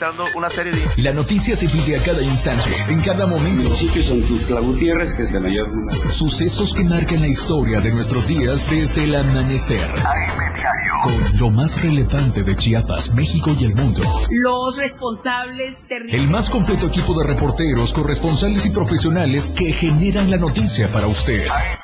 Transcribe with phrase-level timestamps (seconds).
[0.00, 1.02] registrando una serie de...
[1.02, 3.64] La noticia se vive a cada instante, en cada momento.
[3.64, 6.12] Municipios son Tuxtla Gutiérrez, que es el mayor número.
[6.12, 9.80] Sucesos que marcan la historia de nuestros días desde el amanecer.
[9.82, 10.92] AM Diario.
[11.02, 14.02] Con lo más relevante de Chiapas, México y el mundo.
[14.30, 20.88] Los responsables El más completo equipo de reporteros, corresponsales y profesionales que generan la noticia
[20.88, 21.46] para usted.
[21.46, 21.79] AM.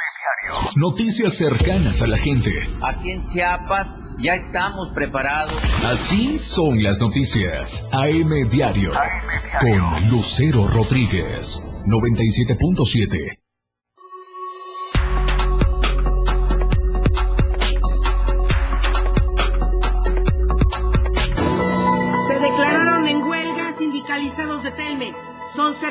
[0.76, 2.50] Noticias cercanas a la gente.
[2.82, 5.56] Aquí en Chiapas ya estamos preparados.
[5.82, 7.88] Así son las noticias.
[7.92, 8.92] AM Diario.
[8.92, 9.22] AM
[9.62, 9.82] Diario.
[9.88, 11.64] Con Lucero Rodríguez.
[11.86, 13.38] 97.7.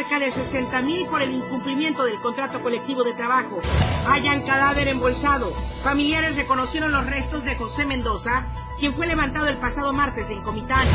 [0.05, 3.59] cerca de 60 mil por el incumplimiento del contrato colectivo de trabajo.
[4.07, 5.51] Hayan cadáver embolsado.
[5.83, 8.45] Familiares reconocieron los restos de José Mendoza,
[8.79, 10.85] quien fue levantado el pasado martes en Comitán.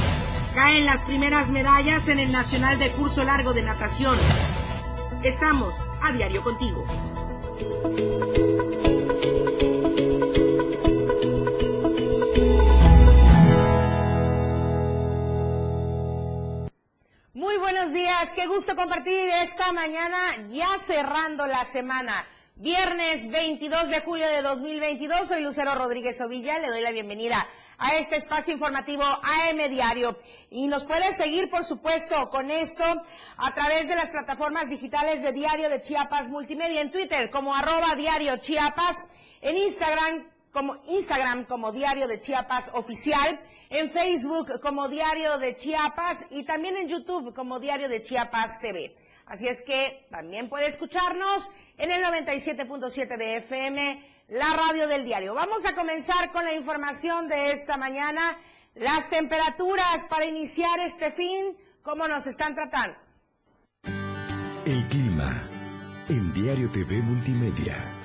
[0.54, 4.16] Caen las primeras medallas en el Nacional de Curso Largo de Natación.
[5.22, 6.84] Estamos a diario contigo.
[17.72, 20.16] Buenos días, qué gusto compartir esta mañana
[20.48, 22.12] ya cerrando la semana.
[22.56, 27.46] Viernes 22 de julio de 2022, soy Lucero Rodríguez Ovilla, le doy la bienvenida
[27.78, 30.18] a este espacio informativo AM Diario.
[30.50, 32.82] Y nos puede seguir, por supuesto, con esto
[33.36, 37.94] a través de las plataformas digitales de Diario de Chiapas Multimedia, en Twitter como arroba
[37.94, 39.04] Diario Chiapas,
[39.42, 43.38] en Instagram como Instagram como Diario de Chiapas Oficial,
[43.70, 48.94] en Facebook como Diario de Chiapas y también en YouTube como Diario de Chiapas TV.
[49.26, 55.34] Así es que también puede escucharnos en el 97.7 de FM, la radio del diario.
[55.34, 58.20] Vamos a comenzar con la información de esta mañana.
[58.74, 62.96] Las temperaturas para iniciar este fin, ¿cómo nos están tratando?
[64.64, 65.48] El clima
[66.08, 67.99] en Diario TV Multimedia.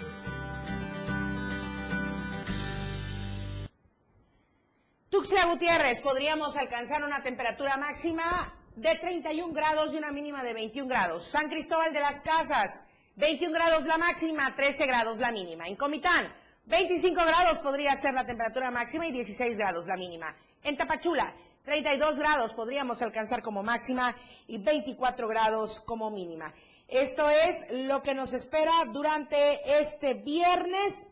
[5.15, 10.89] Tuxtla Gutiérrez, podríamos alcanzar una temperatura máxima de 31 grados y una mínima de 21
[10.89, 11.23] grados.
[11.23, 12.83] San Cristóbal de las Casas,
[13.15, 15.69] 21 grados la máxima, 13 grados la mínima.
[15.69, 20.35] En Comitán, 25 grados podría ser la temperatura máxima y 16 grados la mínima.
[20.63, 21.33] En Tapachula,
[21.63, 24.13] 32 grados podríamos alcanzar como máxima
[24.47, 26.53] y 24 grados como mínima.
[26.89, 31.05] Esto es lo que nos espera durante este viernes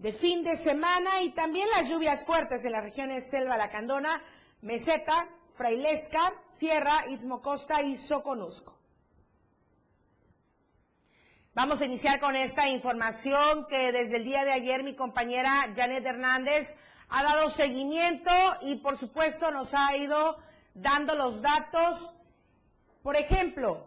[0.00, 4.22] de fin de semana y también las lluvias fuertes en las regiones Selva Lacandona,
[4.62, 8.78] Meseta, Frailesca, Sierra, Istmo Costa y Soconusco.
[11.52, 16.06] Vamos a iniciar con esta información que desde el día de ayer mi compañera Janet
[16.06, 16.76] Hernández
[17.10, 18.30] ha dado seguimiento
[18.62, 20.38] y por supuesto nos ha ido
[20.72, 22.14] dando los datos.
[23.02, 23.86] Por ejemplo,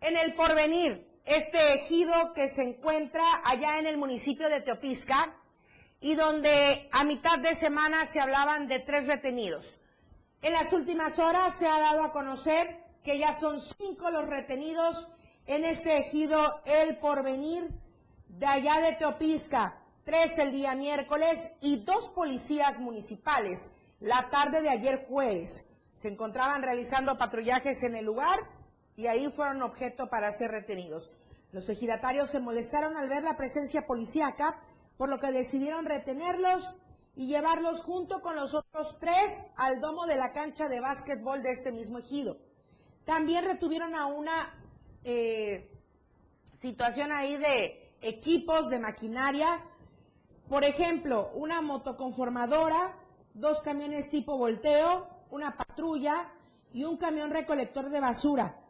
[0.00, 5.34] en el porvenir, este ejido que se encuentra allá en el municipio de Teopisca
[6.00, 9.78] y donde a mitad de semana se hablaban de tres retenidos.
[10.42, 15.08] En las últimas horas se ha dado a conocer que ya son cinco los retenidos
[15.46, 17.62] en este ejido El Porvenir
[18.28, 24.70] de allá de Teopisca, tres el día miércoles y dos policías municipales la tarde de
[24.70, 25.66] ayer jueves.
[25.92, 28.38] Se encontraban realizando patrullajes en el lugar
[29.00, 31.10] y ahí fueron objeto para ser retenidos.
[31.52, 34.60] Los ejidatarios se molestaron al ver la presencia policíaca,
[34.98, 36.74] por lo que decidieron retenerlos
[37.16, 41.50] y llevarlos junto con los otros tres al domo de la cancha de básquetbol de
[41.50, 42.36] este mismo ejido.
[43.06, 44.32] También retuvieron a una
[45.04, 45.72] eh,
[46.52, 49.64] situación ahí de equipos, de maquinaria,
[50.50, 52.98] por ejemplo, una motoconformadora,
[53.32, 56.30] dos camiones tipo volteo, una patrulla
[56.74, 58.60] y un camión recolector de basura.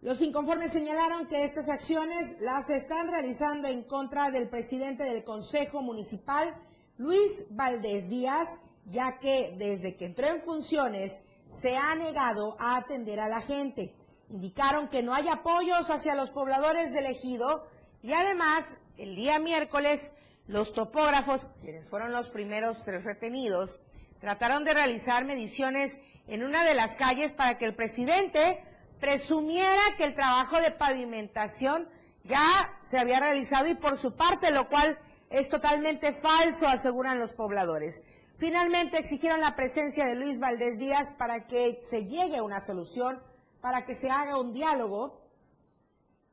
[0.00, 5.82] Los inconformes señalaron que estas acciones las están realizando en contra del presidente del Consejo
[5.82, 6.54] Municipal,
[6.98, 13.18] Luis Valdés Díaz, ya que desde que entró en funciones se ha negado a atender
[13.18, 13.92] a la gente.
[14.30, 17.66] Indicaron que no hay apoyos hacia los pobladores del ejido
[18.00, 20.12] y además el día miércoles
[20.46, 23.80] los topógrafos, quienes fueron los primeros tres retenidos,
[24.20, 25.98] trataron de realizar mediciones
[26.28, 28.62] en una de las calles para que el presidente
[29.00, 31.88] presumiera que el trabajo de pavimentación
[32.24, 34.98] ya se había realizado y por su parte, lo cual
[35.30, 38.02] es totalmente falso, aseguran los pobladores.
[38.36, 43.20] Finalmente exigieron la presencia de Luis Valdés Díaz para que se llegue a una solución,
[43.60, 45.20] para que se haga un diálogo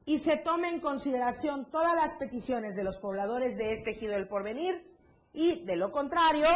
[0.06, 4.28] y se tome en consideración todas las peticiones de los pobladores de este ejido del
[4.28, 4.88] porvenir
[5.34, 6.48] y de lo contrario,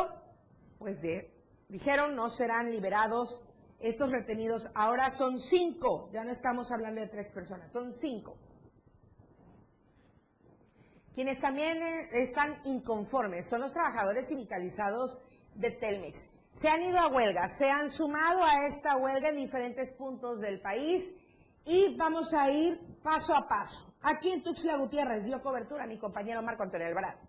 [0.77, 1.33] pues de,
[1.67, 3.45] dijeron no serán liberados
[3.79, 8.37] estos retenidos ahora son cinco, ya no estamos hablando de tres personas, son cinco.
[11.13, 15.19] Quienes también eh, están inconformes son los trabajadores sindicalizados
[15.55, 16.29] de Telmex.
[16.49, 20.61] Se han ido a huelga, se han sumado a esta huelga en diferentes puntos del
[20.61, 21.13] país
[21.65, 23.93] y vamos a ir paso a paso.
[24.01, 27.19] Aquí en Tuxtla Gutiérrez dio cobertura a mi compañero Marco Antonio Alvarado.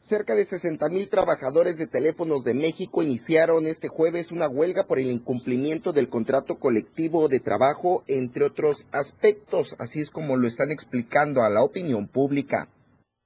[0.00, 4.98] Cerca de 60 mil trabajadores de teléfonos de México iniciaron este jueves una huelga por
[4.98, 10.70] el incumplimiento del contrato colectivo de trabajo, entre otros aspectos, así es como lo están
[10.70, 12.68] explicando a la opinión pública.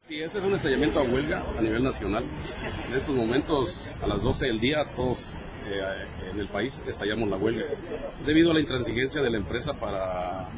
[0.00, 2.24] Sí, este es un estallamiento a huelga a nivel nacional.
[2.88, 5.34] En estos momentos, a las 12 del día, todos
[5.68, 5.80] eh,
[6.32, 7.66] en el país estallamos la huelga,
[8.26, 10.48] debido a la intransigencia de la empresa para,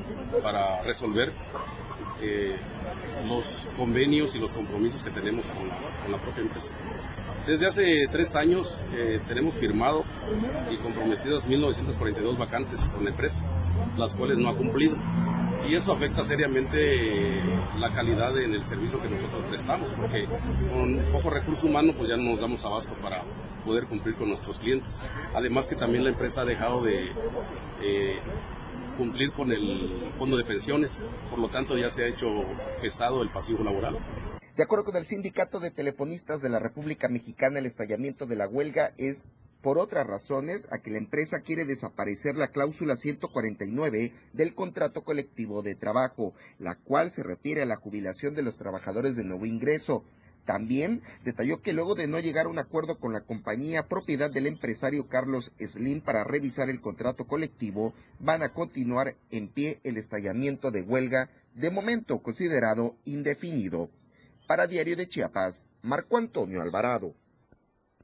[0.42, 1.30] para resolver
[2.20, 2.56] eh,
[3.28, 6.72] los convenios y los compromisos que tenemos con la, con la propia empresa.
[7.46, 10.02] Desde hace tres años eh, tenemos firmado
[10.72, 13.44] y comprometidas 1.942 vacantes con la empresa,
[13.98, 14.96] las cuales no ha cumplido.
[15.68, 17.40] Y eso afecta seriamente
[17.78, 20.24] la calidad en el servicio que nosotros prestamos, porque
[20.72, 23.22] con poco recurso humano pues ya no nos damos abasto para
[23.64, 25.02] poder cumplir con nuestros clientes.
[25.34, 27.12] Además que también la empresa ha dejado de
[27.82, 28.18] eh,
[28.96, 29.88] cumplir con el
[30.18, 31.00] fondo de pensiones,
[31.30, 32.28] por lo tanto ya se ha hecho
[32.80, 33.96] pesado el pasivo laboral.
[34.56, 38.46] De acuerdo con el Sindicato de Telefonistas de la República Mexicana, el estallamiento de la
[38.46, 39.28] huelga es
[39.62, 45.62] por otras razones a que la empresa quiere desaparecer la cláusula 149 del contrato colectivo
[45.62, 50.04] de trabajo, la cual se refiere a la jubilación de los trabajadores de nuevo ingreso.
[50.44, 54.46] También detalló que luego de no llegar a un acuerdo con la compañía propiedad del
[54.46, 60.70] empresario Carlos Slim para revisar el contrato colectivo, van a continuar en pie el estallamiento
[60.70, 63.88] de huelga, de momento considerado indefinido.
[64.46, 67.14] Para Diario de Chiapas, Marco Antonio Alvarado.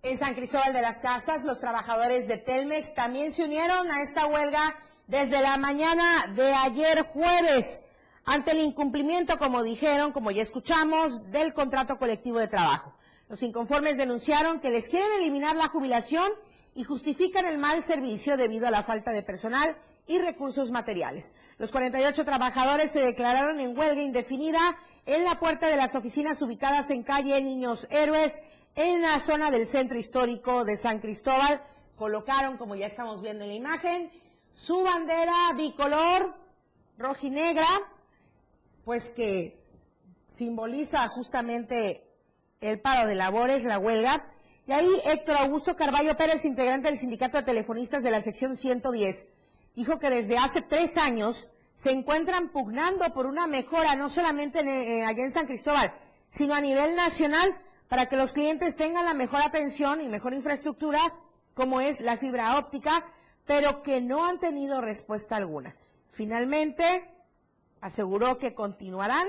[0.03, 4.25] En San Cristóbal de las Casas, los trabajadores de Telmex también se unieron a esta
[4.27, 4.75] huelga
[5.09, 7.83] desde la mañana de ayer jueves
[8.31, 12.95] ante el incumplimiento, como dijeron, como ya escuchamos, del contrato colectivo de trabajo.
[13.29, 16.31] Los inconformes denunciaron que les quieren eliminar la jubilación
[16.77, 21.33] y justifican el mal servicio debido a la falta de personal y recursos materiales.
[21.59, 24.61] Los 48 trabajadores se declararon en huelga indefinida
[25.07, 28.43] en la puerta de las oficinas ubicadas en calle Niños Héroes,
[28.77, 31.61] en la zona del centro histórico de San Cristóbal.
[31.97, 34.09] Colocaron, como ya estamos viendo en la imagen,
[34.53, 36.33] su bandera bicolor
[36.97, 37.67] rojinegra
[38.85, 39.59] pues que
[40.27, 42.05] simboliza justamente
[42.61, 44.27] el paro de labores, la huelga.
[44.67, 49.27] Y ahí Héctor Augusto Carballo Pérez, integrante del Sindicato de Telefonistas de la sección 110,
[49.75, 54.69] dijo que desde hace tres años se encuentran pugnando por una mejora, no solamente en,
[54.69, 55.93] eh, allá en San Cristóbal,
[56.29, 57.57] sino a nivel nacional,
[57.89, 61.01] para que los clientes tengan la mejor atención y mejor infraestructura,
[61.55, 63.05] como es la fibra óptica,
[63.47, 65.75] pero que no han tenido respuesta alguna.
[66.09, 67.11] Finalmente,
[67.81, 69.27] aseguró que continuarán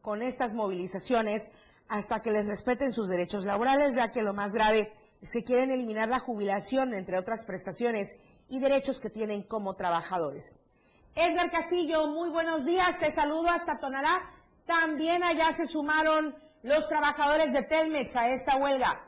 [0.00, 1.50] con estas movilizaciones
[1.88, 4.92] hasta que les respeten sus derechos laborales, ya que lo más grave
[5.22, 10.54] es que quieren eliminar la jubilación, entre otras prestaciones y derechos que tienen como trabajadores.
[11.16, 14.22] Edgar Castillo, muy buenos días, te saludo hasta Tonalá.
[14.66, 19.02] También allá se sumaron los trabajadores de Telmex a esta huelga.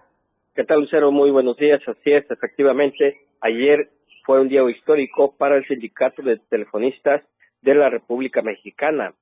[0.55, 1.13] ¿Qué tal, Lucero?
[1.13, 1.81] Muy buenos días.
[1.87, 3.91] Así es, efectivamente, ayer
[4.25, 7.23] fue un día histórico para el sindicato de telefonistas
[7.63, 9.15] de la República Mexicana.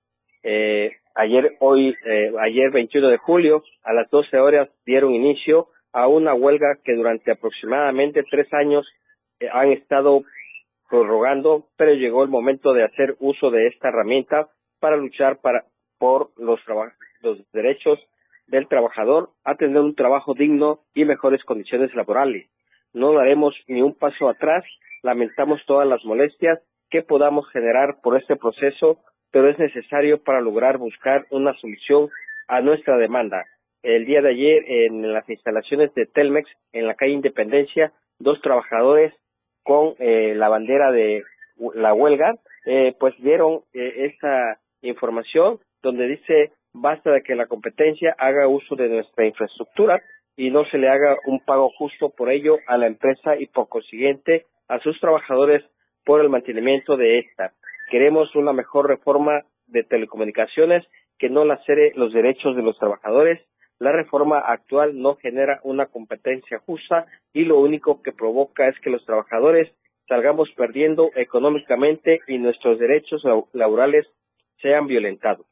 [0.43, 6.07] Eh, ayer, hoy, eh, ayer 21 de julio, a las 12 horas dieron inicio a
[6.09, 8.87] una huelga que durante aproximadamente tres años
[9.41, 10.23] eh, han estado
[10.89, 14.49] prorrogando, pero llegó el momento de hacer uso de esta herramienta
[14.81, 15.65] para luchar para,
[15.99, 16.61] por los,
[17.21, 17.99] los derechos
[18.47, 22.49] del trabajador a tener un trabajo digno y mejores condiciones laborales.
[22.95, 24.65] No daremos ni un paso atrás,
[25.03, 28.99] lamentamos todas las molestias que podamos generar por este proceso,
[29.31, 32.09] pero es necesario para lograr buscar una solución
[32.49, 33.45] a nuestra demanda.
[33.83, 39.15] El día de ayer, en las instalaciones de Telmex, en la calle Independencia, dos trabajadores
[39.63, 41.23] con eh, la bandera de
[41.75, 42.35] la huelga,
[42.67, 48.77] eh, pues dieron eh, esta información donde dice basta de que la competencia haga uso
[48.77, 50.03] de nuestra infraestructura
[50.37, 53.69] y no se le haga un pago justo por ello a la empresa y por
[53.69, 55.65] consiguiente a sus trabajadores
[56.09, 57.53] por el mantenimiento de esta.
[57.91, 60.83] Queremos una mejor reforma de telecomunicaciones
[61.19, 63.43] que no lacere los derechos de los trabajadores.
[63.79, 68.89] La reforma actual no genera una competencia justa y lo único que provoca es que
[68.89, 69.71] los trabajadores
[70.09, 73.23] salgamos perdiendo económicamente y nuestros derechos
[73.53, 74.07] laborales
[74.63, 75.45] sean violentados.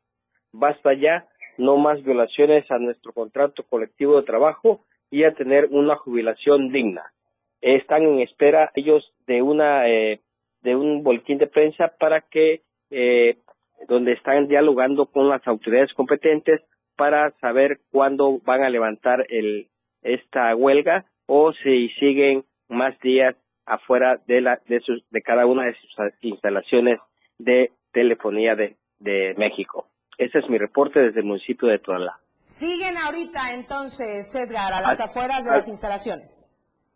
[0.54, 1.26] Basta ya,
[1.58, 7.12] no más violaciones a nuestro contrato colectivo de trabajo y a tener una jubilación digna.
[7.60, 10.20] están en espera ellos de una eh,
[10.66, 13.38] de un boletín de prensa para que eh,
[13.86, 16.60] donde están dialogando con las autoridades competentes
[16.96, 19.68] para saber cuándo van a levantar el
[20.02, 25.66] esta huelga o si siguen más días afuera de la de sus de cada una
[25.66, 25.90] de sus
[26.22, 26.98] instalaciones
[27.38, 29.86] de telefonía de, de México.
[30.18, 32.18] Ese es mi reporte desde el municipio de Tonalá.
[32.34, 36.50] Siguen ahorita entonces, Edgar, a las afueras de las instalaciones.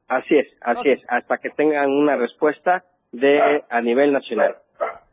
[0.08, 4.56] Así es, así es, hasta que tengan una respuesta de a nivel nacional.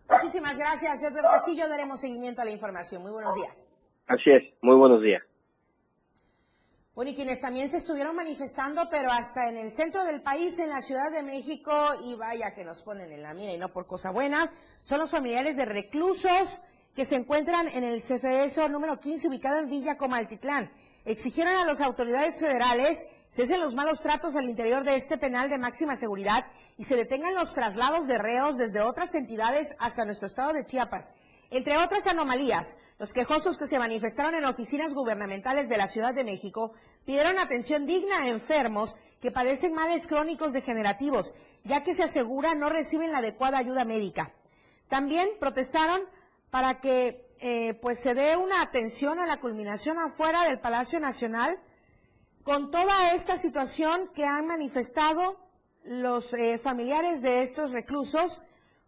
[0.10, 1.68] Muchísimas gracias, Edgar Castillo.
[1.68, 3.02] Daremos seguimiento a la información.
[3.02, 3.92] Muy buenos días.
[4.08, 5.22] Así es, muy buenos días.
[6.96, 10.70] Bueno, y quienes también se estuvieron manifestando, pero hasta en el centro del país, en
[10.70, 11.72] la Ciudad de México,
[12.06, 14.50] y vaya que nos ponen en la mira y no por cosa buena,
[14.80, 16.64] son los familiares de reclusos
[16.98, 20.72] que se encuentran en el CFESO número 15, ubicado en Villa Comaltitlán.
[21.06, 25.60] Exigieron a las autoridades federales cesen los malos tratos al interior de este penal de
[25.60, 30.54] máxima seguridad y se detengan los traslados de reos desde otras entidades hasta nuestro estado
[30.54, 31.14] de Chiapas.
[31.52, 36.24] Entre otras anomalías, los quejosos que se manifestaron en oficinas gubernamentales de la Ciudad de
[36.24, 36.74] México
[37.06, 42.70] pidieron atención digna a enfermos que padecen males crónicos degenerativos, ya que se asegura no
[42.70, 44.34] reciben la adecuada ayuda médica.
[44.88, 46.02] También protestaron
[46.50, 51.60] para que eh, pues se dé una atención a la culminación afuera del Palacio Nacional
[52.44, 55.38] con toda esta situación que han manifestado
[55.84, 58.42] los eh, familiares de estos reclusos,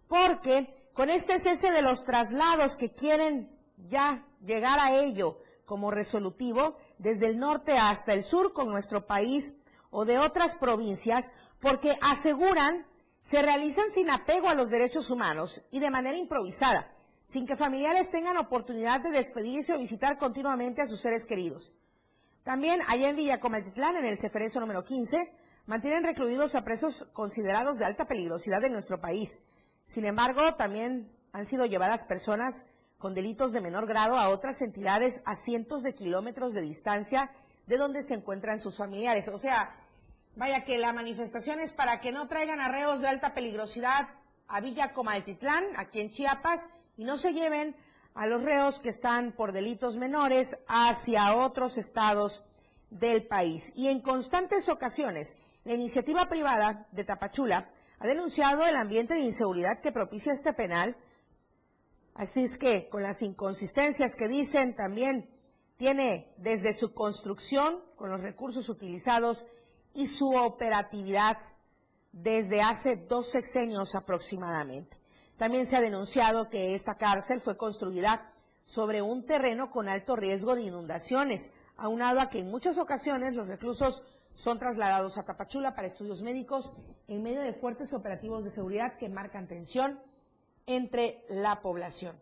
[0.07, 3.49] porque con este cese de los traslados que quieren
[3.87, 9.53] ya llegar a ello como resolutivo, desde el norte hasta el sur con nuestro país
[9.91, 12.87] o de otras provincias, porque aseguran
[13.19, 16.89] se realizan sin apego a los derechos humanos y de manera improvisada
[17.29, 21.75] sin que familiares tengan oportunidad de despedirse o visitar continuamente a sus seres queridos.
[22.41, 25.31] También allá en Villacomaltitlán, en el Ceferezo número 15,
[25.67, 29.41] mantienen recluidos a presos considerados de alta peligrosidad en nuestro país.
[29.83, 32.65] Sin embargo, también han sido llevadas personas
[32.97, 37.31] con delitos de menor grado a otras entidades a cientos de kilómetros de distancia
[37.67, 39.27] de donde se encuentran sus familiares.
[39.27, 39.71] O sea,
[40.35, 44.09] vaya que la manifestación es para que no traigan arreos de alta peligrosidad
[44.47, 46.69] a Villa Comaltitlán, aquí en Chiapas,
[46.99, 47.77] y no se lleven
[48.13, 52.43] a los reos que están por delitos menores hacia otros estados
[52.89, 53.71] del país.
[53.73, 59.79] Y en constantes ocasiones, la iniciativa privada de Tapachula ha denunciado el ambiente de inseguridad
[59.79, 60.97] que propicia este penal.
[62.15, 65.29] Así es que, con las inconsistencias que dicen, también
[65.77, 69.47] tiene desde su construcción, con los recursos utilizados
[69.93, 71.37] y su operatividad
[72.11, 74.97] desde hace dos sexenios aproximadamente.
[75.39, 78.29] También se ha denunciado que esta cárcel fue construida
[78.65, 83.47] sobre un terreno con alto riesgo de inundaciones, aunado a que en muchas ocasiones los
[83.47, 84.03] reclusos
[84.33, 86.73] son trasladados a Tapachula para estudios médicos
[87.07, 89.97] en medio de fuertes operativos de seguridad que marcan tensión
[90.65, 92.19] entre la población.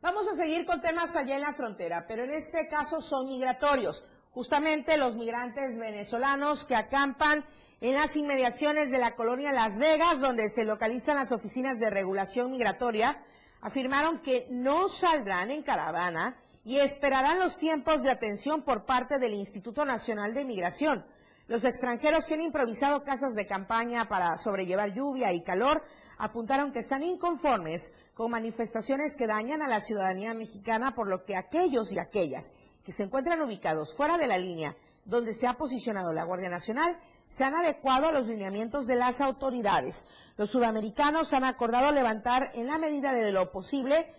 [0.00, 4.04] Vamos a seguir con temas allá en la frontera, pero en este caso son migratorios.
[4.30, 7.44] Justamente los migrantes venezolanos que acampan
[7.82, 12.52] en las inmediaciones de la colonia Las Vegas, donde se localizan las oficinas de regulación
[12.52, 13.20] migratoria,
[13.60, 19.34] afirmaron que no saldrán en caravana y esperarán los tiempos de atención por parte del
[19.34, 21.04] Instituto Nacional de Migración.
[21.48, 25.82] Los extranjeros que han improvisado casas de campaña para sobrellevar lluvia y calor
[26.18, 31.34] apuntaron que están inconformes con manifestaciones que dañan a la ciudadanía mexicana, por lo que
[31.34, 36.12] aquellos y aquellas que se encuentran ubicados fuera de la línea donde se ha posicionado
[36.12, 40.06] la Guardia Nacional se han adecuado a los lineamientos de las autoridades.
[40.36, 44.12] Los sudamericanos han acordado levantar en la medida de lo posible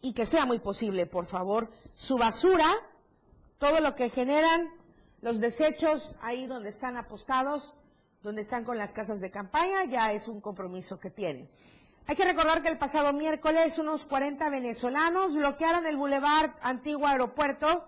[0.00, 2.68] y que sea muy posible, por favor, su basura,
[3.58, 4.70] todo lo que generan
[5.20, 7.74] los desechos ahí donde están apostados,
[8.22, 11.48] donde están con las casas de campaña, ya es un compromiso que tienen.
[12.06, 17.84] Hay que recordar que el pasado miércoles unos 40 venezolanos bloquearon el bulevar Antiguo Aeropuerto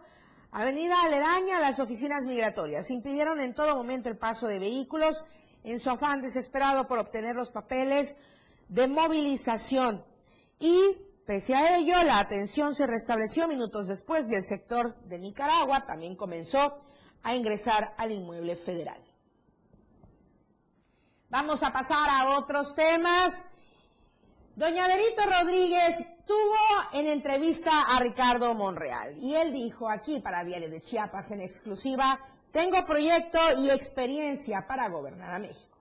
[0.53, 2.91] Avenida aledaña las oficinas migratorias.
[2.91, 5.25] Impidieron en todo momento el paso de vehículos
[5.63, 8.17] en su afán desesperado por obtener los papeles
[8.69, 10.05] de movilización.
[10.59, 15.87] Y pese a ello, la atención se restableció minutos después y el sector de Nicaragua
[15.87, 16.79] también comenzó
[17.23, 19.01] a ingresar al inmueble federal.
[21.29, 23.45] Vamos a pasar a otros temas.
[24.61, 26.59] Doña Berito Rodríguez tuvo
[26.93, 32.21] en entrevista a Ricardo Monreal y él dijo aquí para Diario de Chiapas en exclusiva,
[32.53, 35.80] tengo proyecto y experiencia para gobernar a México.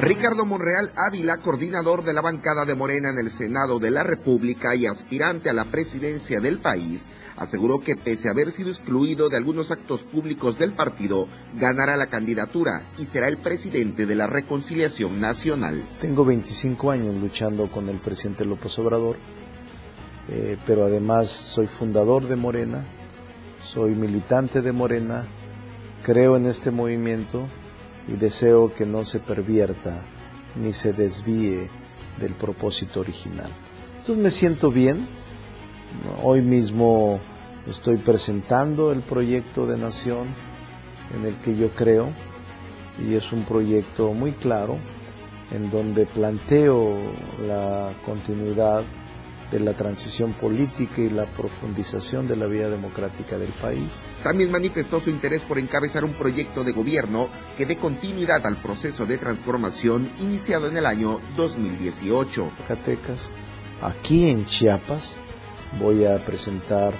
[0.00, 4.74] Ricardo Monreal Ávila, coordinador de la bancada de Morena en el Senado de la República
[4.74, 9.38] y aspirante a la presidencia del país, aseguró que pese a haber sido excluido de
[9.38, 15.18] algunos actos públicos del partido, ganará la candidatura y será el presidente de la Reconciliación
[15.18, 15.82] Nacional.
[15.98, 19.16] Tengo 25 años luchando con el presidente López Obrador,
[20.28, 22.86] eh, pero además soy fundador de Morena,
[23.60, 25.26] soy militante de Morena,
[26.02, 27.48] creo en este movimiento
[28.08, 30.04] y deseo que no se pervierta
[30.54, 31.70] ni se desvíe
[32.18, 33.50] del propósito original.
[33.98, 35.06] Entonces me siento bien.
[36.22, 37.20] Hoy mismo
[37.66, 40.28] estoy presentando el proyecto de nación
[41.14, 42.10] en el que yo creo
[43.04, 44.78] y es un proyecto muy claro
[45.50, 46.96] en donde planteo
[47.46, 48.84] la continuidad
[49.50, 54.04] de la transición política y la profundización de la vida democrática del país.
[54.22, 59.06] También manifestó su interés por encabezar un proyecto de gobierno que dé continuidad al proceso
[59.06, 62.50] de transformación iniciado en el año 2018.
[62.58, 63.30] Zacatecas,
[63.82, 65.18] aquí en Chiapas
[65.78, 66.94] voy a presentar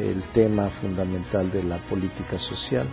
[0.00, 2.86] el tema fundamental de la política social,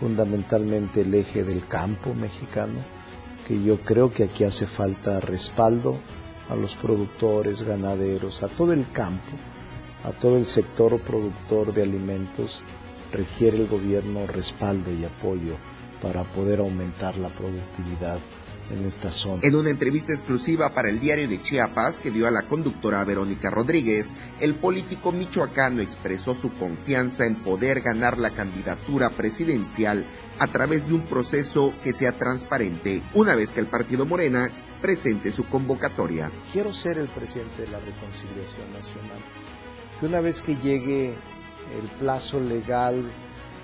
[0.00, 2.84] fundamentalmente el eje del campo mexicano,
[3.46, 6.00] que yo creo que aquí hace falta respaldo
[6.48, 9.32] a los productores, ganaderos, a todo el campo,
[10.04, 12.64] a todo el sector productor de alimentos,
[13.12, 15.56] requiere el gobierno respaldo y apoyo
[16.02, 18.18] para poder aumentar la productividad
[18.70, 19.40] en esta zona.
[19.42, 23.50] En una entrevista exclusiva para el diario de Chiapas que dio a la conductora Verónica
[23.50, 30.06] Rodríguez, el político michoacano expresó su confianza en poder ganar la candidatura presidencial
[30.38, 34.50] a través de un proceso que sea transparente una vez que el partido Morena
[34.84, 36.30] presente su convocatoria.
[36.52, 39.16] Quiero ser el presidente de la Reconciliación Nacional.
[39.98, 41.14] Que una vez que llegue
[41.78, 43.02] el plazo legal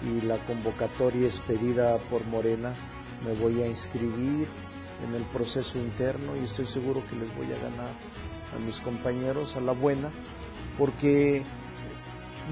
[0.03, 2.73] y la convocatoria expedida por Morena,
[3.23, 4.49] me voy a inscribir
[5.07, 7.93] en el proceso interno y estoy seguro que les voy a ganar
[8.57, 10.11] a mis compañeros a la buena,
[10.79, 11.43] porque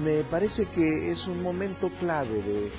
[0.03, 2.69] me parece que es un momento clave de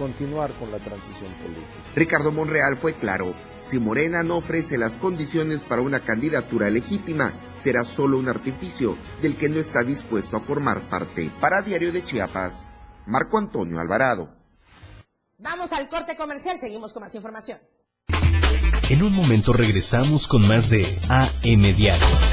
[0.00, 1.84] continuar con la transición política.
[1.94, 7.84] Ricardo Monreal fue claro, si Morena no ofrece las condiciones para una candidatura legítima, será
[7.84, 11.30] solo un artificio del que no está dispuesto a formar parte.
[11.38, 12.70] Para Diario de Chiapas,
[13.06, 14.34] Marco Antonio Alvarado.
[15.38, 17.58] Vamos al corte comercial, seguimos con más información.
[18.88, 22.29] En un momento regresamos con más de AM Diario.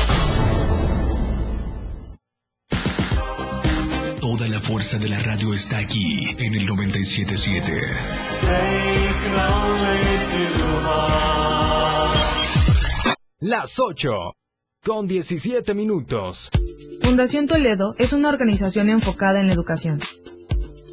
[4.38, 7.71] Toda la fuerza de la radio está aquí en el 977.
[13.39, 14.12] Las 8
[14.86, 16.52] con 17 minutos.
[17.02, 20.00] Fundación Toledo es una organización enfocada en la educación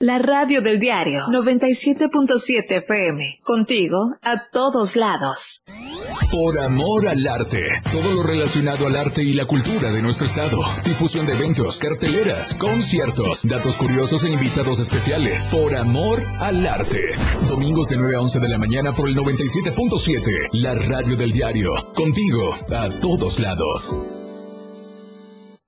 [0.00, 3.40] La radio del diario 97.7 FM.
[3.42, 5.64] Contigo a todos lados.
[6.30, 7.64] Por amor al arte.
[7.90, 10.60] Todo lo relacionado al arte y la cultura de nuestro estado.
[10.84, 15.48] Difusión de eventos, carteleras, conciertos, datos curiosos e invitados especiales.
[15.50, 17.00] Por amor al arte.
[17.48, 20.50] Domingos de 9 a 11 de la mañana por el 97.7.
[20.62, 21.72] La radio del diario.
[21.96, 24.17] Contigo a todos lados.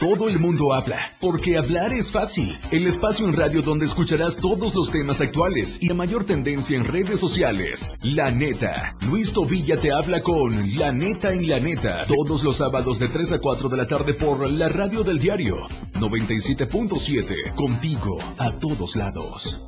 [0.00, 2.58] Todo el mundo habla, porque hablar es fácil.
[2.70, 6.84] El espacio en radio donde escucharás todos los temas actuales y la mayor tendencia en
[6.84, 7.92] redes sociales.
[8.02, 8.96] La neta.
[9.08, 12.04] Luis Tobilla te habla con La neta en la neta.
[12.06, 15.56] Todos los sábados de 3 a 4 de la tarde por la radio del diario.
[15.94, 17.54] 97.7.
[17.54, 19.64] Contigo a todos lados.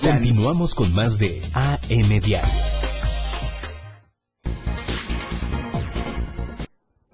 [0.00, 2.83] Continuamos con más de AM Diario.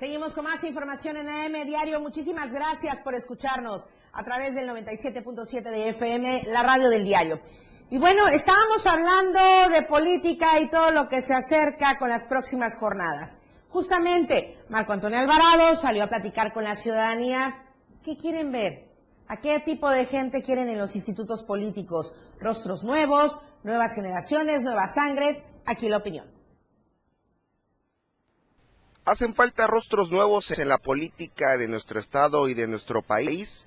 [0.00, 2.00] Seguimos con más información en AM Diario.
[2.00, 7.38] Muchísimas gracias por escucharnos a través del 97.7 de FM, la radio del diario.
[7.90, 12.78] Y bueno, estábamos hablando de política y todo lo que se acerca con las próximas
[12.78, 13.40] jornadas.
[13.68, 17.58] Justamente, Marco Antonio Alvarado salió a platicar con la ciudadanía.
[18.02, 18.88] ¿Qué quieren ver?
[19.28, 22.14] ¿A qué tipo de gente quieren en los institutos políticos?
[22.40, 23.38] ¿Rostros nuevos?
[23.64, 24.62] ¿Nuevas generaciones?
[24.62, 25.42] ¿Nueva sangre?
[25.66, 26.39] Aquí la opinión.
[29.06, 33.66] ¿Hacen falta rostros nuevos en la política de nuestro estado y de nuestro país?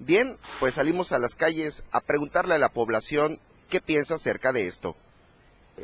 [0.00, 3.38] Bien, pues salimos a las calles a preguntarle a la población
[3.70, 4.96] qué piensa acerca de esto.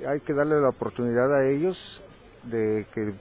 [0.07, 2.03] Hay que darle la oportunidad a ellos
[2.43, 3.15] de que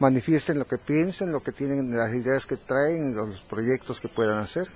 [0.00, 4.38] manifiesten lo que piensan, lo que tienen, las ideas que traen, los proyectos que puedan
[4.38, 4.68] hacer.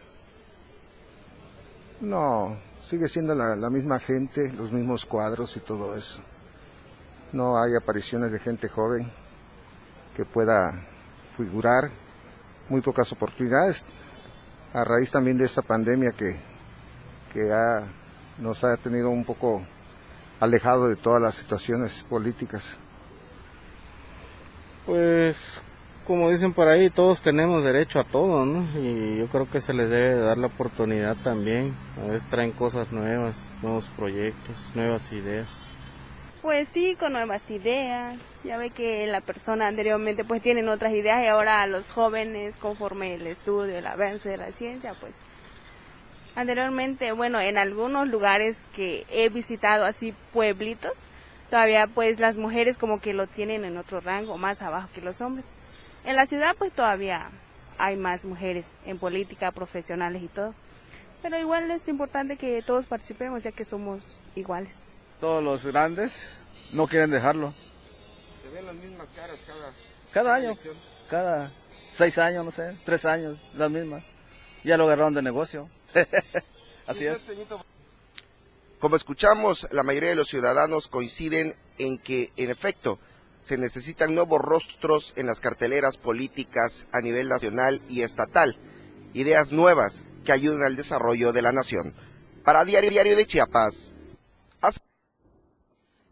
[2.00, 2.56] No,
[2.88, 6.20] sigue siendo la, la misma gente, los mismos cuadros y todo eso.
[7.32, 9.10] No hay apariciones de gente joven
[10.16, 10.72] que pueda
[11.36, 11.90] figurar,
[12.68, 13.84] muy pocas oportunidades,
[14.72, 16.36] a raíz también de esta pandemia que,
[17.32, 17.84] que ha,
[18.38, 19.62] nos ha tenido un poco
[20.40, 22.78] alejado de todas las situaciones políticas.
[24.86, 25.60] Pues,
[26.06, 28.78] como dicen por ahí, todos tenemos derecho a todo, ¿no?
[28.78, 31.74] Y yo creo que se les debe dar la oportunidad también.
[32.02, 35.66] A veces traen cosas nuevas, nuevos proyectos, nuevas ideas.
[36.44, 38.20] Pues sí, con nuevas ideas.
[38.44, 43.14] Ya ve que la persona anteriormente pues tienen otras ideas y ahora los jóvenes conforme
[43.14, 45.14] el estudio, el avance de la ciencia, pues
[46.36, 50.92] anteriormente, bueno, en algunos lugares que he visitado así pueblitos,
[51.48, 55.22] todavía pues las mujeres como que lo tienen en otro rango, más abajo que los
[55.22, 55.46] hombres.
[56.04, 57.30] En la ciudad pues todavía
[57.78, 60.54] hay más mujeres en política, profesionales y todo.
[61.22, 64.84] Pero igual es importante que todos participemos ya que somos iguales
[65.20, 66.26] todos los grandes
[66.72, 67.54] no quieren dejarlo.
[68.42, 69.72] Se ven las mismas caras cada,
[70.12, 70.56] cada año,
[71.08, 71.52] cada
[71.92, 74.04] seis años, no sé, tres años, las mismas.
[74.64, 75.68] Ya lo agarraron de negocio.
[76.86, 77.24] Así es.
[78.78, 82.98] Como escuchamos, la mayoría de los ciudadanos coinciden en que, en efecto,
[83.40, 88.56] se necesitan nuevos rostros en las carteleras políticas a nivel nacional y estatal,
[89.12, 91.94] ideas nuevas que ayuden al desarrollo de la nación.
[92.42, 93.93] Para Diario Diario de Chiapas,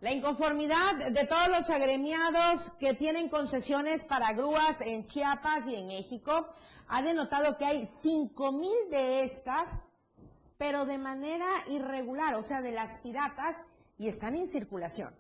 [0.03, 5.87] la inconformidad de todos los agremiados que tienen concesiones para grúas en Chiapas y en
[5.87, 6.49] México
[6.89, 9.91] ha denotado que hay 5 mil de estas,
[10.59, 13.65] pero de manera irregular, o sea, de las piratas,
[13.97, 15.15] y están en circulación.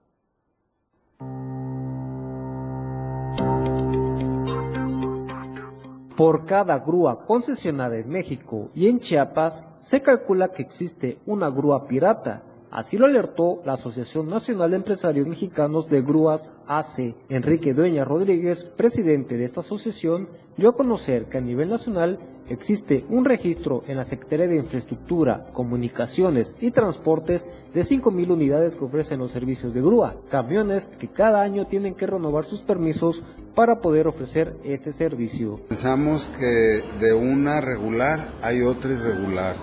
[6.16, 11.86] Por cada grúa concesionada en México y en Chiapas, se calcula que existe una grúa
[11.86, 12.42] pirata
[12.72, 17.14] Así lo alertó la Asociación Nacional de Empresarios Mexicanos de Grúas AC.
[17.28, 23.04] Enrique Dueña Rodríguez, presidente de esta asociación, dio a conocer que a nivel nacional existe
[23.10, 29.18] un registro en la Secretaría de Infraestructura, Comunicaciones y Transportes de 5.000 unidades que ofrecen
[29.18, 33.22] los servicios de grúa, camiones que cada año tienen que renovar sus permisos
[33.54, 35.60] para poder ofrecer este servicio.
[35.68, 39.56] Pensamos que de una regular hay otra irregular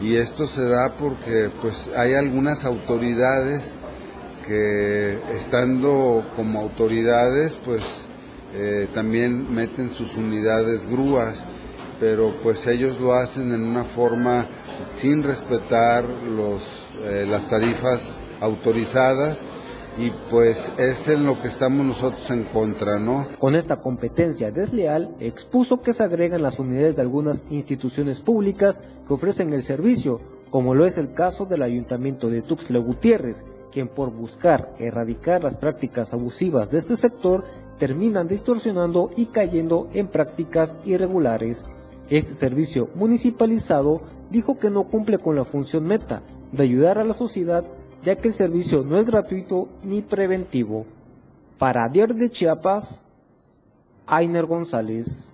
[0.00, 3.74] y esto se da porque pues hay algunas autoridades
[4.46, 7.82] que estando como autoridades pues
[8.54, 11.44] eh, también meten sus unidades grúas
[12.00, 14.46] pero pues ellos lo hacen en una forma
[14.90, 16.62] sin respetar los,
[17.02, 19.38] eh, las tarifas autorizadas
[19.96, 23.26] y pues es en lo que estamos nosotros en contra, ¿no?
[23.38, 29.14] Con esta competencia desleal, expuso que se agregan las unidades de algunas instituciones públicas que
[29.14, 34.12] ofrecen el servicio, como lo es el caso del Ayuntamiento de Tuxtla Gutiérrez, quien por
[34.12, 37.44] buscar erradicar las prácticas abusivas de este sector
[37.78, 41.64] terminan distorsionando y cayendo en prácticas irregulares.
[42.08, 47.14] Este servicio municipalizado dijo que no cumple con la función meta de ayudar a la
[47.14, 47.64] sociedad
[48.04, 50.86] ya que el servicio no es gratuito ni preventivo.
[51.58, 53.00] Para Diario de Chiapas,
[54.06, 55.28] Ainer González.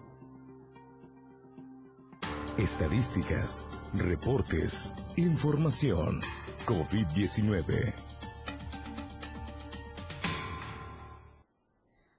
[2.56, 6.20] Estadísticas, reportes, información.
[6.66, 7.92] COVID-19.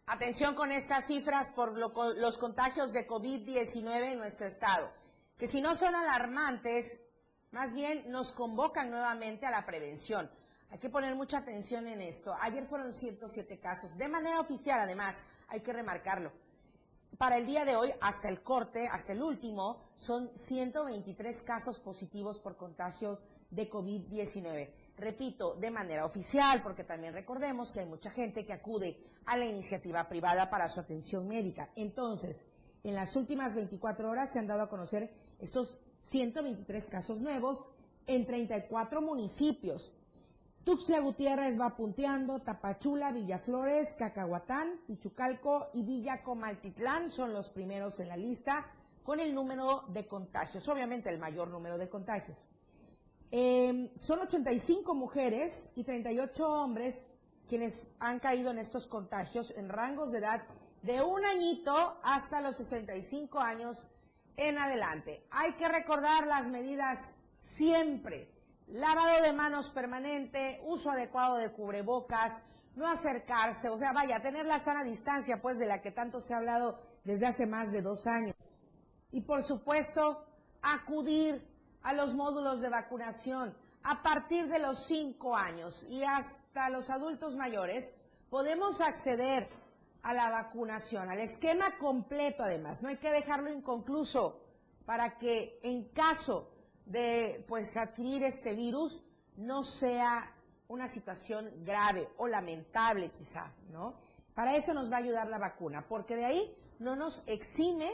[0.08, 4.92] Atención con estas cifras por lo- los contagios de COVID-19 en nuestro estado,
[5.38, 7.02] que si no son alarmantes,
[7.52, 10.30] más bien nos convocan nuevamente a la prevención.
[10.70, 12.34] Hay que poner mucha atención en esto.
[12.42, 16.32] Ayer fueron 107 casos, de manera oficial además, hay que remarcarlo.
[17.18, 22.40] Para el día de hoy, hasta el corte, hasta el último, son 123 casos positivos
[22.40, 23.20] por contagios
[23.52, 24.72] de COVID-19.
[24.98, 29.46] Repito, de manera oficial, porque también recordemos que hay mucha gente que acude a la
[29.46, 31.70] iniciativa privada para su atención médica.
[31.76, 32.46] Entonces,
[32.84, 37.70] en las últimas 24 horas se han dado a conocer estos 123 casos nuevos
[38.08, 39.94] en 34 municipios.
[40.63, 48.10] Tuxtla Gutiérrez va punteando, Tapachula, Villaflores, Cacahuatán, Pichucalco y Villa Comaltitlán son los primeros en
[48.10, 48.67] la lista
[49.04, 52.46] con el número de contagios, obviamente el mayor número de contagios.
[53.32, 57.17] Eh, son 85 mujeres y 38 hombres
[57.48, 60.44] quienes han caído en estos contagios en rangos de edad
[60.82, 63.88] de un añito hasta los 65 años
[64.38, 65.26] en adelante.
[65.32, 68.30] Hay que recordar las medidas siempre.
[68.67, 72.41] Lavado de manos permanente, uso adecuado de cubrebocas,
[72.76, 76.34] no acercarse, o sea, vaya, tener la sana distancia, pues, de la que tanto se
[76.34, 78.56] ha hablado desde hace más de dos años.
[79.12, 80.26] Y por supuesto,
[80.62, 81.46] acudir
[81.84, 87.36] a los módulos de vacunación a partir de los cinco años y hasta los adultos
[87.36, 87.91] mayores,
[88.30, 89.50] podemos acceder
[90.04, 92.82] a la vacunación, al esquema completo además.
[92.84, 94.42] No hay que dejarlo inconcluso
[94.86, 96.52] para que en caso
[96.86, 99.04] de pues adquirir este virus
[99.38, 100.36] no sea
[100.68, 103.94] una situación grave o lamentable quizá, ¿no?
[104.34, 107.92] Para eso nos va a ayudar la vacuna, porque de ahí no nos exime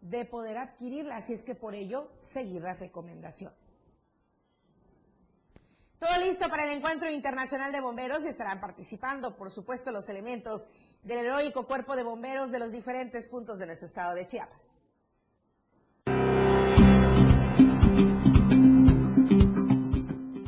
[0.00, 3.79] de poder adquirirla, así es que por ello seguir las recomendaciones.
[6.00, 10.66] Todo listo para el encuentro internacional de bomberos y estarán participando, por supuesto, los elementos
[11.02, 14.89] del heroico cuerpo de bomberos de los diferentes puntos de nuestro estado de Chiapas.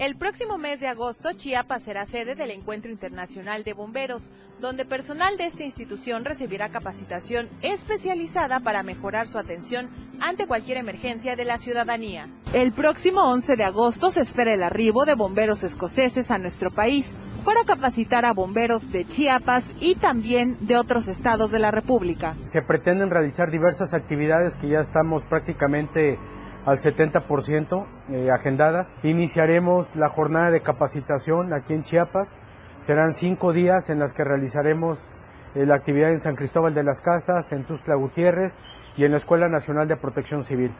[0.02, 5.36] El próximo mes de agosto, Chiapas será sede del Encuentro Internacional de Bomberos, donde personal
[5.36, 11.56] de esta institución recibirá capacitación especializada para mejorar su atención ante cualquier emergencia de la
[11.58, 12.28] ciudadanía.
[12.52, 17.06] El próximo 11 de agosto se espera el arribo de bomberos escoceses a nuestro país
[17.44, 22.34] para capacitar a bomberos de Chiapas y también de otros estados de la República.
[22.42, 26.18] Se pretenden realizar diversas actividades que ya estamos prácticamente
[26.64, 28.96] al 70% eh, agendadas.
[29.02, 32.34] Iniciaremos la jornada de capacitación aquí en Chiapas.
[32.78, 35.08] Serán cinco días en las que realizaremos
[35.54, 38.58] eh, la actividad en San Cristóbal de las Casas, en Tuxtla Gutiérrez
[38.96, 40.72] y en la Escuela Nacional de Protección Civil.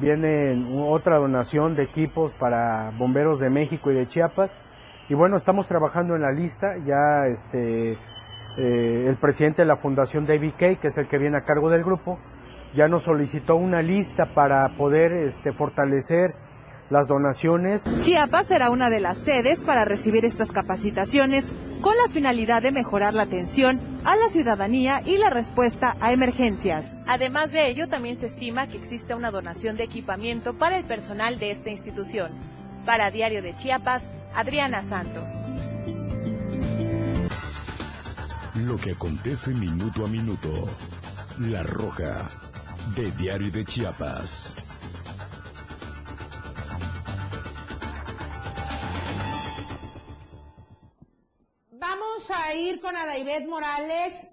[0.00, 0.54] Viene
[0.86, 4.60] otra donación de equipos para bomberos de México y de Chiapas.
[5.08, 6.76] Y bueno, estamos trabajando en la lista.
[6.84, 11.38] Ya este, eh, el presidente de la Fundación David Kay, que es el que viene
[11.38, 12.18] a cargo del grupo,
[12.74, 16.34] ya nos solicitó una lista para poder este, fortalecer
[16.90, 17.84] las donaciones.
[17.98, 23.14] Chiapas será una de las sedes para recibir estas capacitaciones con la finalidad de mejorar
[23.14, 26.90] la atención a la ciudadanía y la respuesta a emergencias.
[27.06, 31.38] Además de ello, también se estima que existe una donación de equipamiento para el personal
[31.38, 32.32] de esta institución.
[32.84, 35.28] Para Diario de Chiapas, Adriana Santos.
[38.54, 40.48] Lo que acontece minuto a minuto.
[41.38, 42.28] La Roja,
[42.94, 44.52] de Diario de Chiapas.
[51.70, 54.28] Vamos a ir con Adaibet Morales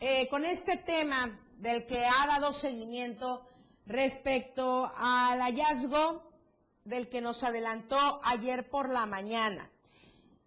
[0.00, 3.46] eh, con este tema del que ha dado seguimiento
[3.86, 6.30] respecto al hallazgo
[6.84, 9.70] del que nos adelantó ayer por la mañana.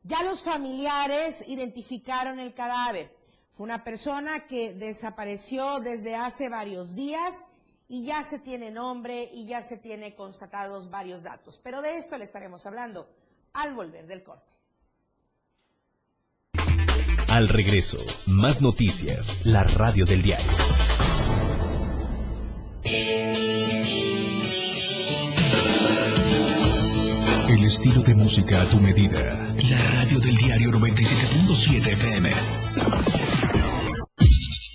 [0.04, 3.21] Ya los familiares identificaron el cadáver.
[3.52, 7.46] Fue una persona que desapareció desde hace varios días
[7.90, 11.60] y ya se tiene nombre y ya se tiene constatados varios datos.
[11.62, 13.10] Pero de esto le estaremos hablando
[13.54, 14.54] al volver del corte.
[17.28, 20.52] Al regreso, más noticias, la radio del diario.
[27.50, 29.20] El estilo de música a tu medida.
[29.70, 33.31] La radio del diario 97.7 FM.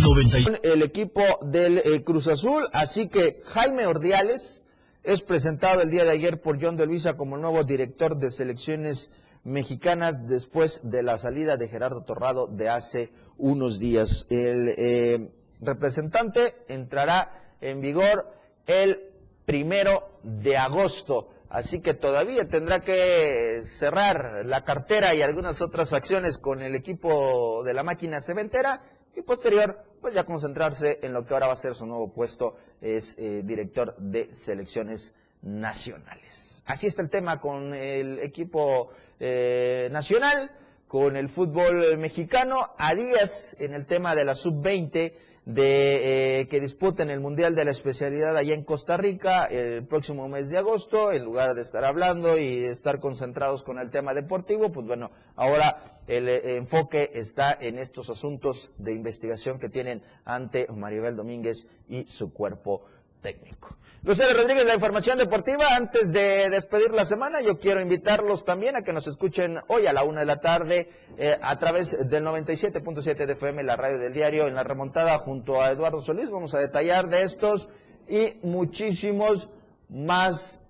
[0.02, 4.66] 90 El equipo del eh, Cruz Azul, así que Jaime Ordiales
[5.04, 9.12] es presentado el día de ayer por John de Luisa como nuevo director de selecciones
[9.46, 14.26] mexicanas después de la salida de Gerardo Torrado de hace unos días.
[14.30, 15.32] El eh,
[15.62, 18.28] representante entrará en vigor
[18.66, 19.14] el
[19.46, 21.30] primero de agosto.
[21.50, 27.64] Así que todavía tendrá que cerrar la cartera y algunas otras acciones con el equipo
[27.64, 28.82] de la máquina cementera
[29.16, 32.58] y posterior, pues ya concentrarse en lo que ahora va a ser su nuevo puesto,
[32.82, 35.14] es eh, director de selecciones
[35.46, 36.64] nacionales.
[36.66, 40.52] Así está el tema con el equipo eh, nacional,
[40.88, 45.14] con el fútbol mexicano, a días en el tema de la sub-20
[45.46, 50.28] de eh, que disputen el Mundial de la Especialidad allá en Costa Rica el próximo
[50.28, 54.72] mes de agosto, en lugar de estar hablando y estar concentrados con el tema deportivo,
[54.72, 55.78] pues bueno, ahora
[56.08, 62.08] el eh, enfoque está en estos asuntos de investigación que tienen ante Maribel Domínguez y
[62.08, 62.84] su cuerpo
[63.22, 63.76] técnico.
[64.06, 65.66] Lucero Rodríguez, la información deportiva.
[65.76, 69.94] Antes de despedir la semana, yo quiero invitarlos también a que nos escuchen hoy a
[69.94, 70.88] la una de la tarde
[71.18, 75.60] eh, a través del 97.7 de FM, la radio del diario, en la remontada junto
[75.60, 76.30] a Eduardo Solís.
[76.30, 77.70] Vamos a detallar de estos
[78.08, 79.50] y muchísimos
[79.90, 80.62] más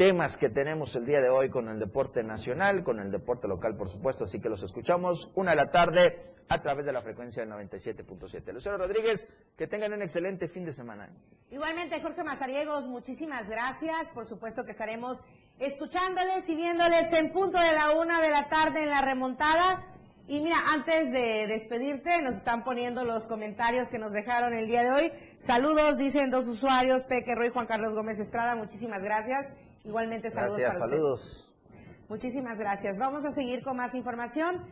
[0.00, 3.76] temas que tenemos el día de hoy con el deporte nacional, con el deporte local,
[3.76, 4.24] por supuesto.
[4.24, 6.16] Así que los escuchamos una de la tarde
[6.48, 8.50] a través de la frecuencia del 97.7.
[8.50, 11.10] Lucero Rodríguez, que tengan un excelente fin de semana.
[11.50, 14.08] Igualmente, Jorge Mazariegos, muchísimas gracias.
[14.14, 15.22] Por supuesto que estaremos
[15.58, 19.84] escuchándoles y viéndoles en punto de la una de la tarde en la remontada.
[20.30, 24.84] Y mira, antes de despedirte, nos están poniendo los comentarios que nos dejaron el día
[24.84, 25.12] de hoy.
[25.38, 29.48] Saludos, dicen dos usuarios, Peque Roy, Juan Carlos Gómez Estrada, muchísimas gracias.
[29.84, 31.50] Igualmente saludos Gracias, para saludos.
[31.66, 32.08] ustedes.
[32.08, 32.96] Muchísimas gracias.
[32.96, 34.64] Vamos a seguir con más información.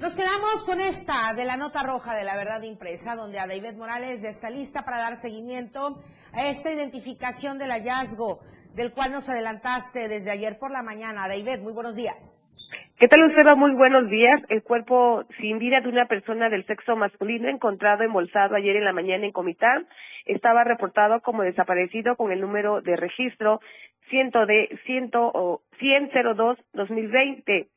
[0.00, 3.72] Nos quedamos con esta de la nota roja de la verdad impresa, donde a David
[3.78, 5.98] Morales ya está lista para dar seguimiento
[6.34, 8.40] a esta identificación del hallazgo,
[8.74, 11.26] del cual nos adelantaste desde ayer por la mañana.
[11.26, 12.55] David, muy buenos días.
[12.98, 13.58] ¿Qué tal, Lucero?
[13.58, 14.40] Muy buenos días.
[14.48, 18.94] El cuerpo sin vida de una persona del sexo masculino encontrado embolsado ayer en la
[18.94, 19.86] mañana en Comitán
[20.24, 23.60] estaba reportado como desaparecido con el número de registro
[24.08, 27.68] 100 de 100 o 10002-2020.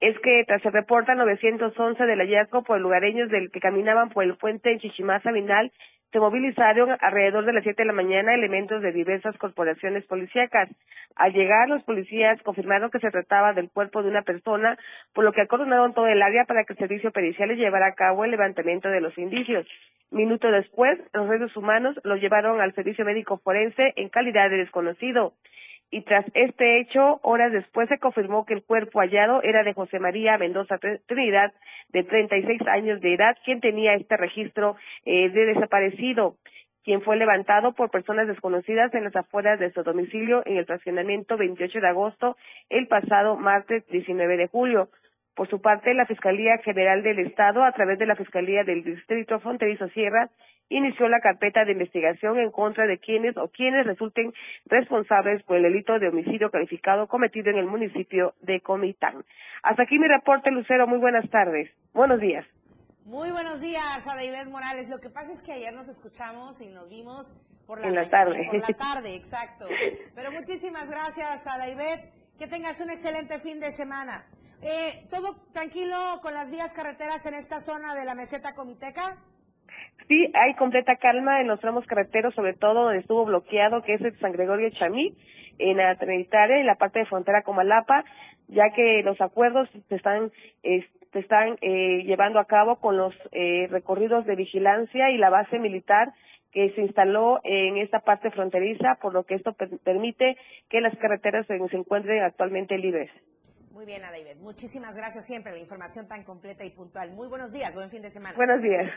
[0.00, 4.36] Es que tras el reporta 911 del hallazgo por lugareños del que caminaban por el
[4.36, 5.72] puente en Chichimasa Vinal,
[6.16, 10.70] se movilizaron alrededor de las 7 de la mañana elementos de diversas corporaciones policíacas.
[11.14, 14.78] Al llegar, los policías confirmaron que se trataba del cuerpo de una persona,
[15.12, 18.24] por lo que acordonaron todo el área para que el servicio pericial llevara a cabo
[18.24, 19.66] el levantamiento de los indicios.
[20.10, 25.34] Minuto después, los redes humanos lo llevaron al servicio médico forense en calidad de desconocido
[25.90, 30.00] y tras este hecho, horas después se confirmó que el cuerpo hallado era de José
[30.00, 31.52] María Mendoza Trinidad,
[31.90, 36.36] de 36 años de edad, quien tenía este registro eh, de desaparecido,
[36.84, 41.36] quien fue levantado por personas desconocidas en las afueras de su domicilio en el fraccionamiento
[41.36, 42.36] 28 de agosto,
[42.68, 44.88] el pasado martes 19 de julio.
[45.36, 49.38] Por su parte, la Fiscalía General del Estado, a través de la Fiscalía del Distrito
[49.38, 50.30] Fronterizo Sierra,
[50.70, 54.32] inició la carpeta de investigación en contra de quienes o quienes resulten
[54.64, 59.26] responsables por el delito de homicidio calificado cometido en el municipio de Comitán.
[59.62, 60.86] Hasta aquí mi reporte, Lucero.
[60.86, 61.70] Muy buenas tardes.
[61.92, 62.46] Buenos días.
[63.04, 64.88] Muy buenos días a David Morales.
[64.88, 68.00] Lo que pasa es que ayer nos escuchamos y nos vimos por la, En la
[68.04, 68.48] mañana, tarde.
[68.50, 69.68] Por la tarde, exacto.
[70.14, 72.25] Pero muchísimas gracias a David.
[72.38, 74.12] Que tengas un excelente fin de semana.
[74.62, 79.16] Eh, ¿Todo tranquilo con las vías carreteras en esta zona de la meseta comiteca?
[80.08, 84.00] Sí, hay completa calma en los tramos carreteros, sobre todo donde estuvo bloqueado, que es
[84.02, 85.16] el San Gregorio Chamí,
[85.58, 88.04] en la Trinitaria, en la parte de frontera con Malapa,
[88.48, 90.30] ya que los acuerdos se están,
[90.62, 95.30] eh, se están eh, llevando a cabo con los eh, recorridos de vigilancia y la
[95.30, 96.12] base militar
[96.56, 100.38] que se instaló en esta parte fronteriza, por lo que esto per- permite
[100.70, 103.10] que las carreteras se, se encuentren actualmente libres.
[103.72, 104.40] Muy bien, a David.
[104.40, 105.52] Muchísimas gracias siempre.
[105.52, 107.10] La información tan completa y puntual.
[107.12, 107.74] Muy buenos días.
[107.74, 108.34] Buen fin de semana.
[108.36, 108.90] Buenos días.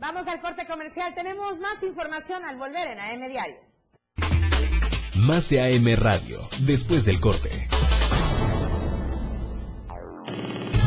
[0.00, 1.12] Vamos al corte comercial.
[1.14, 3.56] Tenemos más información al volver en AM Diario.
[5.26, 7.50] Más de AM Radio, después del corte.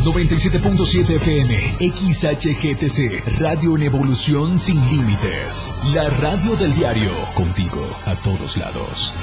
[0.06, 5.74] 97.7 FM, XHGTC, Radio en Evolución Sin Límites.
[5.96, 9.16] La radio del diario, contigo a todos lados.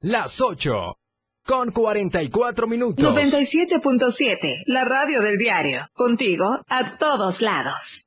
[0.00, 0.96] Las 8,
[1.44, 3.04] con 44 minutos.
[3.04, 8.06] 97.7, la radio del diario, contigo a todos lados.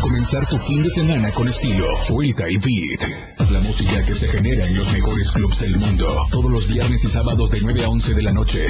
[0.00, 3.50] Comenzar tu fin de semana con estilo, suelta el beat.
[3.50, 6.06] La música que se genera en los mejores clubs del mundo.
[6.30, 8.66] Todos los viernes y sábados de 9 a 11 de la noche.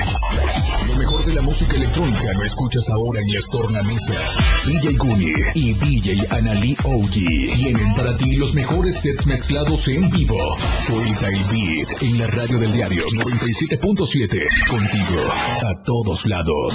[0.87, 4.39] Lo mejor de la música electrónica lo escuchas ahora en las tornamesas.
[4.66, 10.39] DJ Guni y DJ Anali Oji tienen para ti los mejores sets mezclados en vivo.
[10.87, 14.68] Suelta el beat en la radio del diario 97.7.
[14.68, 15.20] Contigo
[15.62, 16.74] a todos lados.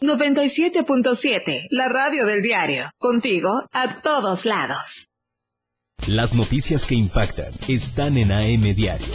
[0.00, 5.10] 97.7, la radio del diario, contigo a todos lados.
[6.06, 9.08] Las noticias que impactan están en AM Diario.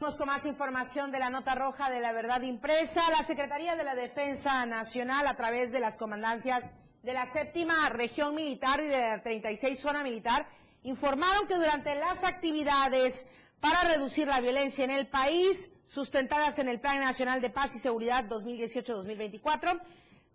[0.00, 3.00] Vamos con más información de la nota roja de la verdad impresa.
[3.16, 6.72] La Secretaría de la Defensa Nacional, a través de las comandancias
[7.02, 10.46] de la séptima región militar y de la 36 zona militar,
[10.84, 13.26] informaron que durante las actividades
[13.60, 17.78] para reducir la violencia en el país, sustentadas en el Plan Nacional de Paz y
[17.78, 19.80] Seguridad 2018-2024,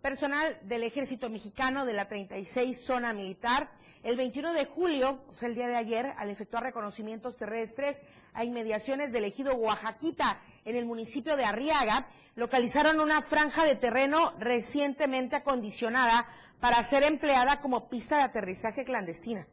[0.00, 3.70] personal del Ejército Mexicano de la 36 Zona Militar,
[4.02, 8.44] el 21 de julio, o sea, el día de ayer, al efectuar reconocimientos terrestres a
[8.44, 15.36] inmediaciones del ejido Oaxaquita en el municipio de Arriaga, localizaron una franja de terreno recientemente
[15.36, 16.26] acondicionada
[16.60, 19.46] para ser empleada como pista de aterrizaje clandestina.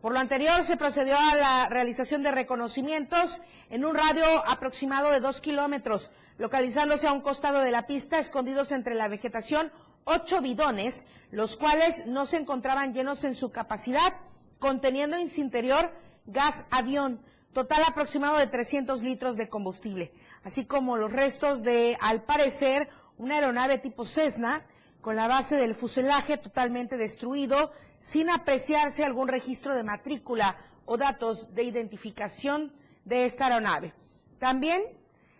[0.00, 5.20] Por lo anterior, se procedió a la realización de reconocimientos en un radio aproximado de
[5.20, 9.70] dos kilómetros, localizándose a un costado de la pista, escondidos entre la vegetación,
[10.04, 14.14] ocho bidones, los cuales no se encontraban llenos en su capacidad,
[14.58, 15.92] conteniendo en su interior
[16.24, 17.20] gas avión,
[17.52, 20.12] total aproximado de 300 litros de combustible,
[20.44, 22.88] así como los restos de, al parecer,
[23.18, 24.64] una aeronave tipo Cessna,
[25.00, 31.54] con la base del fuselaje totalmente destruido, sin apreciarse algún registro de matrícula o datos
[31.54, 32.72] de identificación
[33.04, 33.94] de esta aeronave.
[34.38, 34.82] También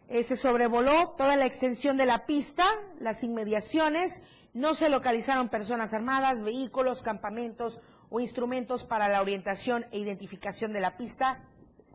[0.08, 2.64] eh, se sobrevoló toda la extensión de la pista,
[2.98, 7.80] las inmediaciones, no se localizaron personas armadas, vehículos, campamentos
[8.10, 11.44] o instrumentos para la orientación e identificación de la pista,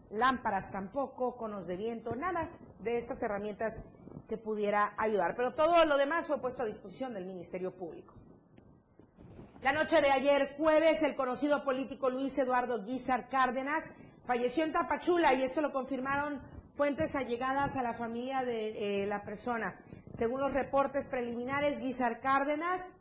[0.10, 2.50] lámparas tampoco, conos de viento, nada
[2.80, 3.82] de estas herramientas
[4.28, 5.36] que pudiera ayudar.
[5.36, 8.14] Pero todo lo demás fue puesto a disposición del Ministerio Público.
[9.62, 13.90] La noche de ayer jueves, el conocido político Luis Eduardo Guizar Cárdenas
[14.24, 16.40] falleció en Tapachula y esto lo confirmaron
[16.72, 19.76] fuentes allegadas a la familia de eh, la persona.
[20.14, 22.92] Según los reportes preliminares, Guizar Cárdenas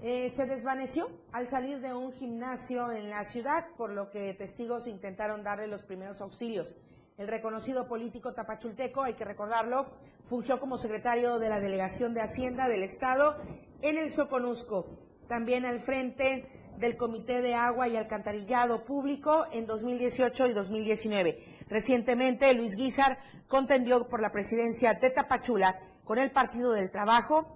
[0.00, 4.86] eh, se desvaneció al salir de un gimnasio en la ciudad, por lo que testigos
[4.86, 6.76] intentaron darle los primeros auxilios.
[7.18, 9.90] El reconocido político tapachulteco, hay que recordarlo,
[10.22, 13.36] fungió como secretario de la Delegación de Hacienda del Estado
[13.82, 14.86] en el Soconusco.
[15.26, 16.46] también al frente
[16.78, 21.38] del Comité de Agua y Alcantarillado Público en 2018 y 2019.
[21.68, 27.46] Recientemente, Luis Guizar contendió por la presidencia de Tapachula con el Partido del Trabajo,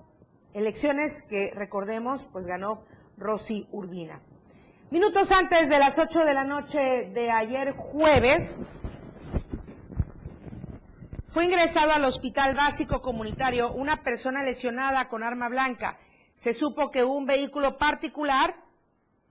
[0.52, 2.84] elecciones que, recordemos, pues ganó
[3.16, 4.20] Rosy Urbina.
[4.90, 8.60] Minutos antes de las 8 de la noche de ayer jueves,
[11.32, 15.98] fue ingresado al Hospital Básico Comunitario una persona lesionada con arma blanca.
[16.34, 18.54] Se supo que un vehículo particular,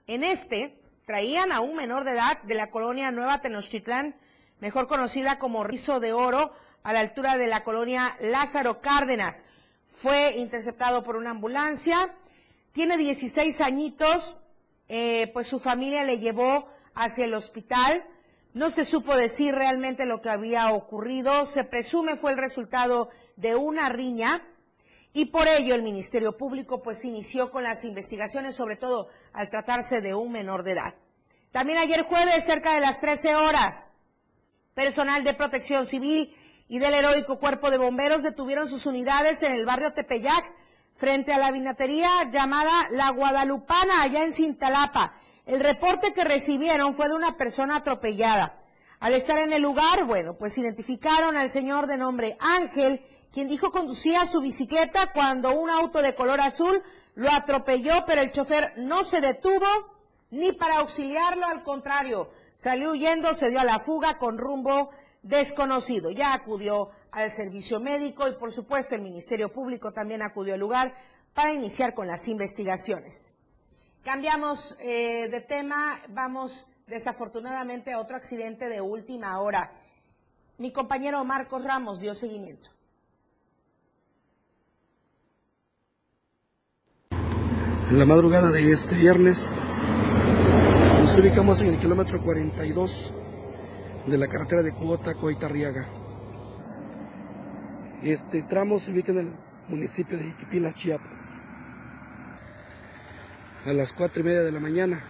[0.07, 4.15] en este, traían a un menor de edad de la colonia Nueva Tenochtitlán,
[4.59, 9.43] mejor conocida como Rizo de Oro, a la altura de la colonia Lázaro Cárdenas.
[9.85, 12.15] Fue interceptado por una ambulancia.
[12.71, 14.37] Tiene 16 añitos,
[14.87, 18.03] eh, pues su familia le llevó hacia el hospital.
[18.53, 21.45] No se supo decir realmente lo que había ocurrido.
[21.45, 24.45] Se presume fue el resultado de una riña
[25.13, 30.01] y por ello el Ministerio Público pues inició con las investigaciones, sobre todo al tratarse
[30.01, 30.95] de un menor de edad.
[31.51, 33.85] También ayer jueves, cerca de las 13 horas,
[34.73, 36.33] personal de protección civil
[36.67, 40.45] y del heroico cuerpo de bomberos detuvieron sus unidades en el barrio Tepeyac
[40.91, 45.13] frente a la vinatería llamada La Guadalupana, allá en Cintalapa.
[45.45, 48.57] El reporte que recibieron fue de una persona atropellada.
[48.99, 53.71] Al estar en el lugar, bueno, pues identificaron al señor de nombre Ángel, quien dijo
[53.71, 56.83] conducía su bicicleta cuando un auto de color azul
[57.15, 59.65] lo atropelló, pero el chofer no se detuvo
[60.29, 64.91] ni para auxiliarlo, al contrario, salió huyendo, se dio a la fuga con rumbo
[65.23, 66.11] desconocido.
[66.11, 70.93] Ya acudió al servicio médico y por supuesto el Ministerio Público también acudió al lugar
[71.33, 73.35] para iniciar con las investigaciones.
[74.03, 79.69] Cambiamos eh, de tema, vamos desafortunadamente a otro accidente de última hora.
[80.57, 82.69] Mi compañero Marcos Ramos dio seguimiento.
[87.11, 89.51] En la madrugada de este viernes
[91.01, 93.13] nos ubicamos en el kilómetro 42
[94.07, 95.87] de la carretera de Cuota, Coitarriaga.
[98.01, 99.33] Este tramo se ubica en el
[99.67, 101.40] municipio de Iquipilas, Chiapas.
[103.63, 105.03] A las cuatro y media de la mañana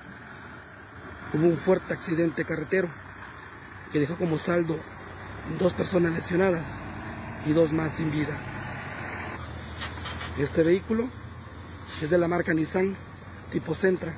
[1.33, 2.89] hubo un fuerte accidente carretero
[3.93, 4.77] que dejó como saldo
[5.57, 6.81] dos personas lesionadas
[7.45, 8.37] y dos más sin vida.
[10.37, 11.07] Este vehículo
[12.01, 12.97] es de la marca Nissan
[13.51, 14.15] tipo Centra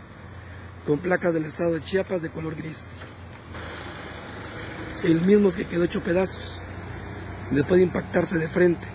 [0.87, 3.01] con placas del estado de Chiapas de color gris.
[5.03, 6.59] El mismo que quedó hecho pedazos
[7.51, 8.87] después de impactarse de frente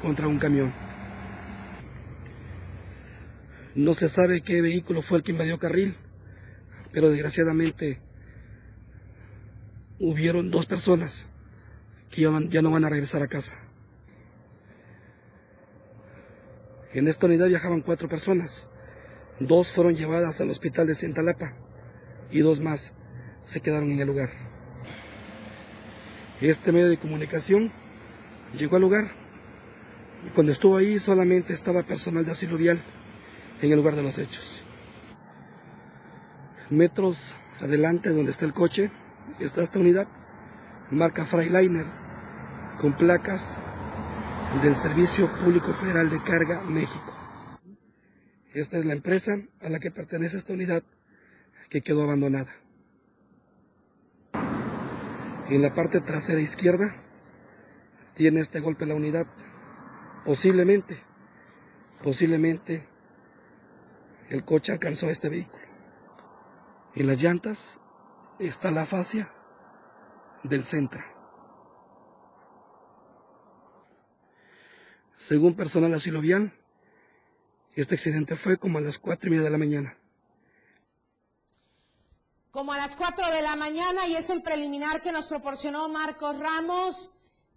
[0.00, 0.83] contra un camión.
[3.74, 5.96] No se sabe qué vehículo fue el que invadió carril,
[6.92, 8.00] pero desgraciadamente
[9.98, 11.28] hubieron dos personas
[12.10, 13.56] que ya no van a regresar a casa.
[16.92, 18.68] En esta unidad viajaban cuatro personas.
[19.40, 21.54] Dos fueron llevadas al hospital de Cintalapa
[22.30, 22.94] y dos más
[23.42, 24.28] se quedaron en el lugar.
[26.40, 27.72] Este medio de comunicación
[28.56, 29.06] llegó al lugar
[30.24, 32.80] y cuando estuvo ahí solamente estaba personal de asilo vial
[33.60, 34.62] en el lugar de los hechos.
[36.70, 38.90] Metros adelante donde está el coche
[39.38, 40.08] está esta unidad,
[40.90, 41.86] marca Freiliner,
[42.80, 43.58] con placas
[44.62, 47.12] del Servicio Público Federal de Carga México.
[48.52, 50.84] Esta es la empresa a la que pertenece esta unidad
[51.68, 52.52] que quedó abandonada.
[55.48, 56.94] En la parte trasera izquierda
[58.14, 59.26] tiene este golpe la unidad.
[60.24, 61.02] Posiblemente,
[62.02, 62.86] posiblemente
[64.30, 65.62] el coche alcanzó a este vehículo.
[66.94, 67.78] En las llantas
[68.38, 69.30] está la fascia
[70.42, 71.04] del Centra.
[75.18, 76.52] Según personal asilo vial,
[77.74, 79.96] este accidente fue como a las cuatro y media de la mañana.
[82.50, 86.38] Como a las cuatro de la mañana y es el preliminar que nos proporcionó Marcos
[86.38, 87.10] Ramos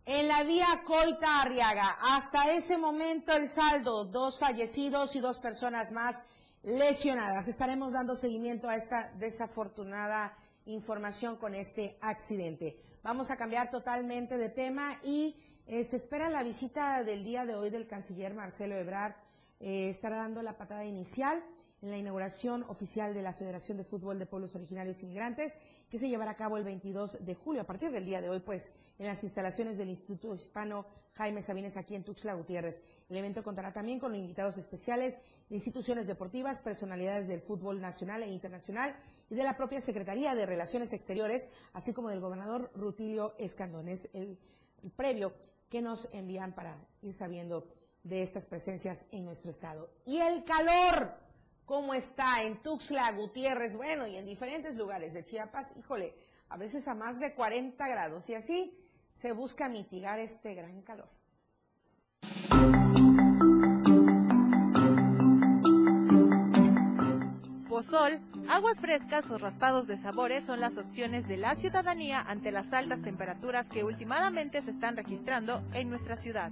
[0.05, 1.97] en la vía Coita Arriaga.
[2.15, 6.23] Hasta ese momento el saldo, dos fallecidos y dos personas más
[6.63, 7.47] lesionadas.
[7.47, 10.33] Estaremos dando seguimiento a esta desafortunada
[10.65, 12.77] información con este accidente.
[13.03, 15.35] Vamos a cambiar totalmente de tema y
[15.65, 19.15] eh, se espera la visita del día de hoy del canciller Marcelo Ebrard.
[19.59, 21.43] Eh, estará dando la patada inicial
[21.81, 25.57] en la inauguración oficial de la Federación de Fútbol de Pueblos Originarios Inmigrantes,
[25.89, 28.39] que se llevará a cabo el 22 de julio, a partir del día de hoy,
[28.39, 32.81] pues, en las instalaciones del Instituto Hispano Jaime Sabines, aquí en Tuxtla Gutiérrez.
[33.09, 38.31] El evento contará también con invitados especiales de instituciones deportivas, personalidades del fútbol nacional e
[38.31, 38.95] internacional
[39.29, 44.39] y de la propia Secretaría de Relaciones Exteriores, así como del gobernador Rutilio Escandones, el,
[44.83, 45.35] el previo
[45.69, 47.67] que nos envían para ir sabiendo
[48.03, 49.89] de estas presencias en nuestro estado.
[50.05, 51.26] Y el calor
[51.67, 56.15] cómo está en Tuxtla Gutiérrez, bueno, y en diferentes lugares de Chiapas, híjole,
[56.47, 58.73] a veces a más de 40 grados y así
[59.09, 61.09] se busca mitigar este gran calor.
[67.67, 72.71] Pozol, aguas frescas o raspados de sabores son las opciones de la ciudadanía ante las
[72.71, 76.51] altas temperaturas que últimamente se están registrando en nuestra ciudad.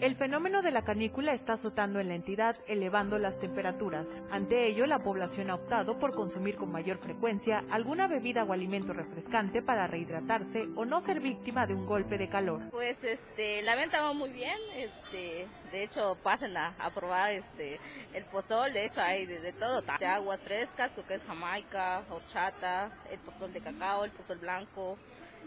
[0.00, 4.22] El fenómeno de la canícula está azotando en la entidad, elevando las temperaturas.
[4.30, 8.92] Ante ello, la población ha optado por consumir con mayor frecuencia alguna bebida o alimento
[8.92, 12.60] refrescante para rehidratarse o no ser víctima de un golpe de calor.
[12.70, 17.78] Pues este, la venta va muy bien, este, de hecho pasen a, probar este
[18.12, 22.90] el pozol, de hecho hay de, todo, de aguas frescas, lo que es jamaica, horchata,
[23.10, 24.98] el pozol de cacao, el pozol blanco,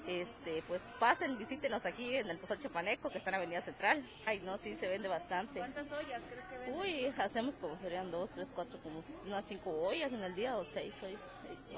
[0.07, 4.03] este, pues pasen, visítenos aquí en el Pozol Chapaneco, que está en Avenida Central.
[4.25, 5.59] Ay, no, sí, se vende bastante.
[5.59, 6.79] ¿Cuántas ollas crees que venden?
[6.79, 10.63] Uy, hacemos como serían dos, tres, cuatro, como unas cinco ollas en el día o
[10.63, 11.21] seis ollas.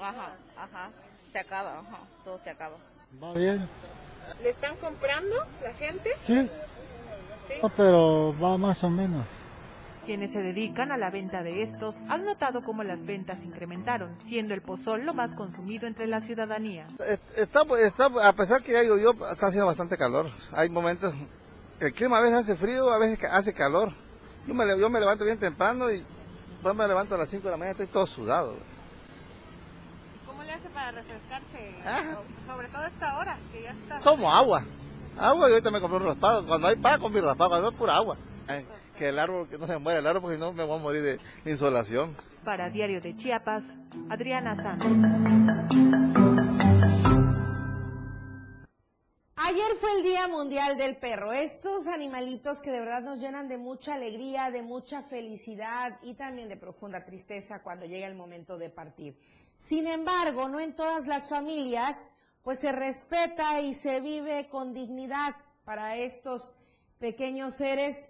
[0.00, 0.90] Ajá, ajá,
[1.32, 2.76] se acaba, ajá, todo se acaba.
[3.22, 3.68] Va bien.
[4.42, 6.10] ¿Le están comprando la gente?
[6.26, 6.48] Sí.
[7.48, 7.56] ¿Sí?
[7.76, 9.26] pero va más o menos.
[10.10, 14.54] Quienes se dedican a la venta de estos han notado cómo las ventas incrementaron, siendo
[14.54, 16.88] el pozol lo más consumido entre la ciudadanía.
[17.36, 20.28] Está, está, a pesar que ya llovió, está haciendo bastante calor.
[20.50, 21.14] Hay momentos,
[21.78, 23.92] el clima a veces hace frío, a veces hace calor.
[24.48, 26.04] Yo me, yo me levanto bien temprano y
[26.54, 28.56] después me levanto a las 5 de la mañana y estoy todo sudado.
[30.26, 31.72] ¿Cómo le hace para refrescarse?
[32.48, 34.00] Sobre todo esta hora, que ya está...
[34.00, 34.64] Tomo agua.
[35.16, 36.44] Agua y ahorita me compré un raspado.
[36.48, 38.16] Cuando hay pan, con mi raspado, cuando es pura agua
[38.98, 40.82] que el árbol, que no se muera el árbol, porque si no me voy a
[40.82, 42.16] morir de insolación.
[42.44, 43.64] Para Diario de Chiapas,
[44.08, 44.90] Adriana Sánchez.
[49.36, 51.32] Ayer fue el Día Mundial del Perro.
[51.32, 56.48] Estos animalitos que de verdad nos llenan de mucha alegría, de mucha felicidad y también
[56.48, 59.18] de profunda tristeza cuando llega el momento de partir.
[59.54, 62.10] Sin embargo, no en todas las familias
[62.42, 65.34] pues se respeta y se vive con dignidad
[65.64, 66.52] para estos
[66.98, 68.08] pequeños seres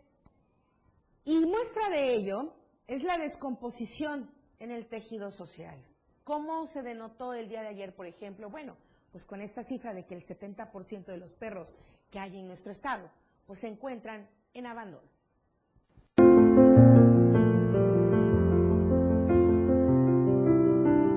[1.31, 2.53] y muestra de ello
[2.89, 4.29] es la descomposición
[4.59, 5.79] en el tejido social.
[6.25, 8.51] ¿Cómo se denotó el día de ayer, por ejemplo?
[8.51, 8.77] Bueno,
[9.13, 11.77] pues con esta cifra de que el 70% de los perros
[12.11, 13.09] que hay en nuestro estado
[13.47, 15.09] pues se encuentran en abandono.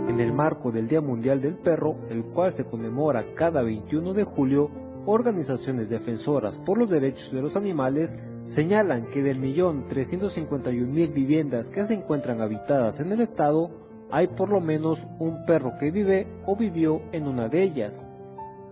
[0.10, 4.24] En el marco del Día Mundial del Perro, el cual se conmemora cada 21 de
[4.26, 4.70] julio,
[5.08, 11.70] organizaciones defensoras por los derechos de los animales señalan que del millón 351 mil viviendas
[11.70, 13.72] que se encuentran habitadas en el estado,
[14.12, 18.06] hay por lo menos un perro que vive o vivió en una de ellas.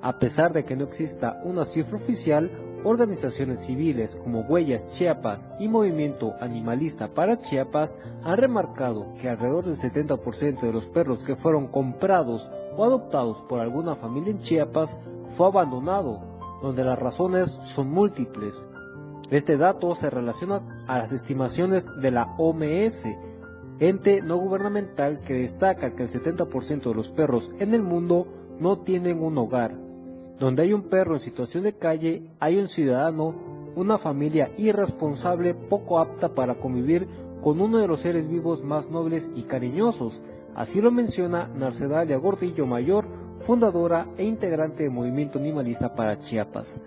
[0.02, 2.52] A pesar de que no exista una cifra oficial,
[2.84, 9.78] organizaciones civiles como Huellas Chiapas y Movimiento Animalista para Chiapas han remarcado que alrededor del
[9.78, 14.98] 70% de los perros que fueron comprados o adoptados por alguna familia en Chiapas
[15.38, 16.20] fue abandonado,
[16.62, 18.60] donde las razones son múltiples,
[19.32, 23.06] este dato se relaciona a las estimaciones de la OMS,
[23.80, 28.28] ente no gubernamental que destaca que el 70% de los perros en el mundo
[28.60, 29.74] no tienen un hogar.
[30.38, 33.34] Donde hay un perro en situación de calle, hay un ciudadano,
[33.76, 37.08] una familia irresponsable poco apta para convivir
[37.42, 40.22] con uno de los seres vivos más nobles y cariñosos.
[40.56, 43.06] Así lo menciona Narcedalia Gordillo Mayor,
[43.40, 46.82] fundadora e integrante del Movimiento Animalista para Chiapas.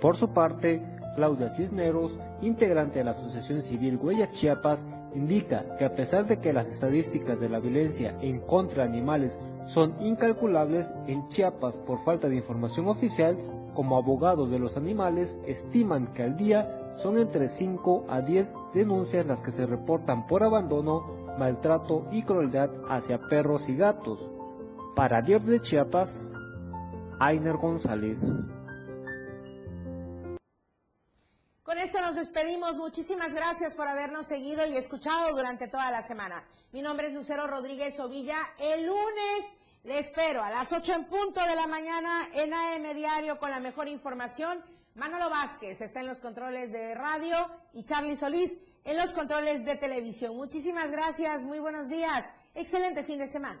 [0.00, 0.82] Por su parte,
[1.16, 6.52] Claudia Cisneros, integrante de la Asociación Civil Huellas Chiapas, indica que a pesar de que
[6.52, 12.28] las estadísticas de la violencia en contra de animales son incalculables, en Chiapas, por falta
[12.28, 13.36] de información oficial,
[13.74, 19.26] como abogados de los animales, estiman que al día son entre 5 a 10 denuncias
[19.26, 24.24] las que se reportan por abandono, maltrato y crueldad hacia perros y gatos.
[24.94, 26.32] Para Dios de Chiapas,
[27.18, 28.55] Ainer González.
[32.16, 32.78] Despedimos.
[32.78, 36.42] Muchísimas gracias por habernos seguido y escuchado durante toda la semana.
[36.72, 38.38] Mi nombre es Lucero Rodríguez Ovilla.
[38.58, 39.54] El lunes
[39.84, 43.60] le espero a las 8 en punto de la mañana en AM Diario con la
[43.60, 44.64] mejor información.
[44.94, 47.36] Manolo Vázquez está en los controles de radio
[47.74, 50.34] y Charlie Solís en los controles de televisión.
[50.36, 53.60] Muchísimas gracias, muy buenos días, excelente fin de semana.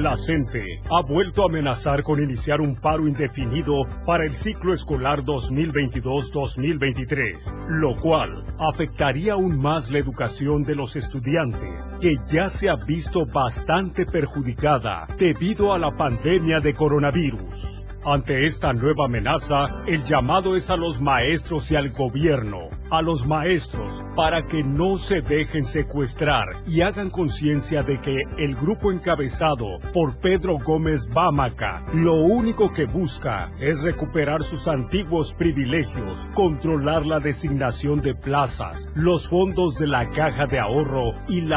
[0.00, 5.22] La CENTE ha vuelto a amenazar con iniciar un paro indefinido para el ciclo escolar
[5.22, 12.76] 2022-2023, lo cual afectaría aún más la educación de los estudiantes, que ya se ha
[12.76, 17.81] visto bastante perjudicada debido a la pandemia de coronavirus.
[18.04, 23.24] Ante esta nueva amenaza, el llamado es a los maestros y al gobierno, a los
[23.24, 29.78] maestros, para que no se dejen secuestrar y hagan conciencia de que el grupo encabezado
[29.92, 37.20] por Pedro Gómez Bámaca lo único que busca es recuperar sus antiguos privilegios, controlar la
[37.20, 41.50] designación de plazas, los fondos de la caja de ahorro y la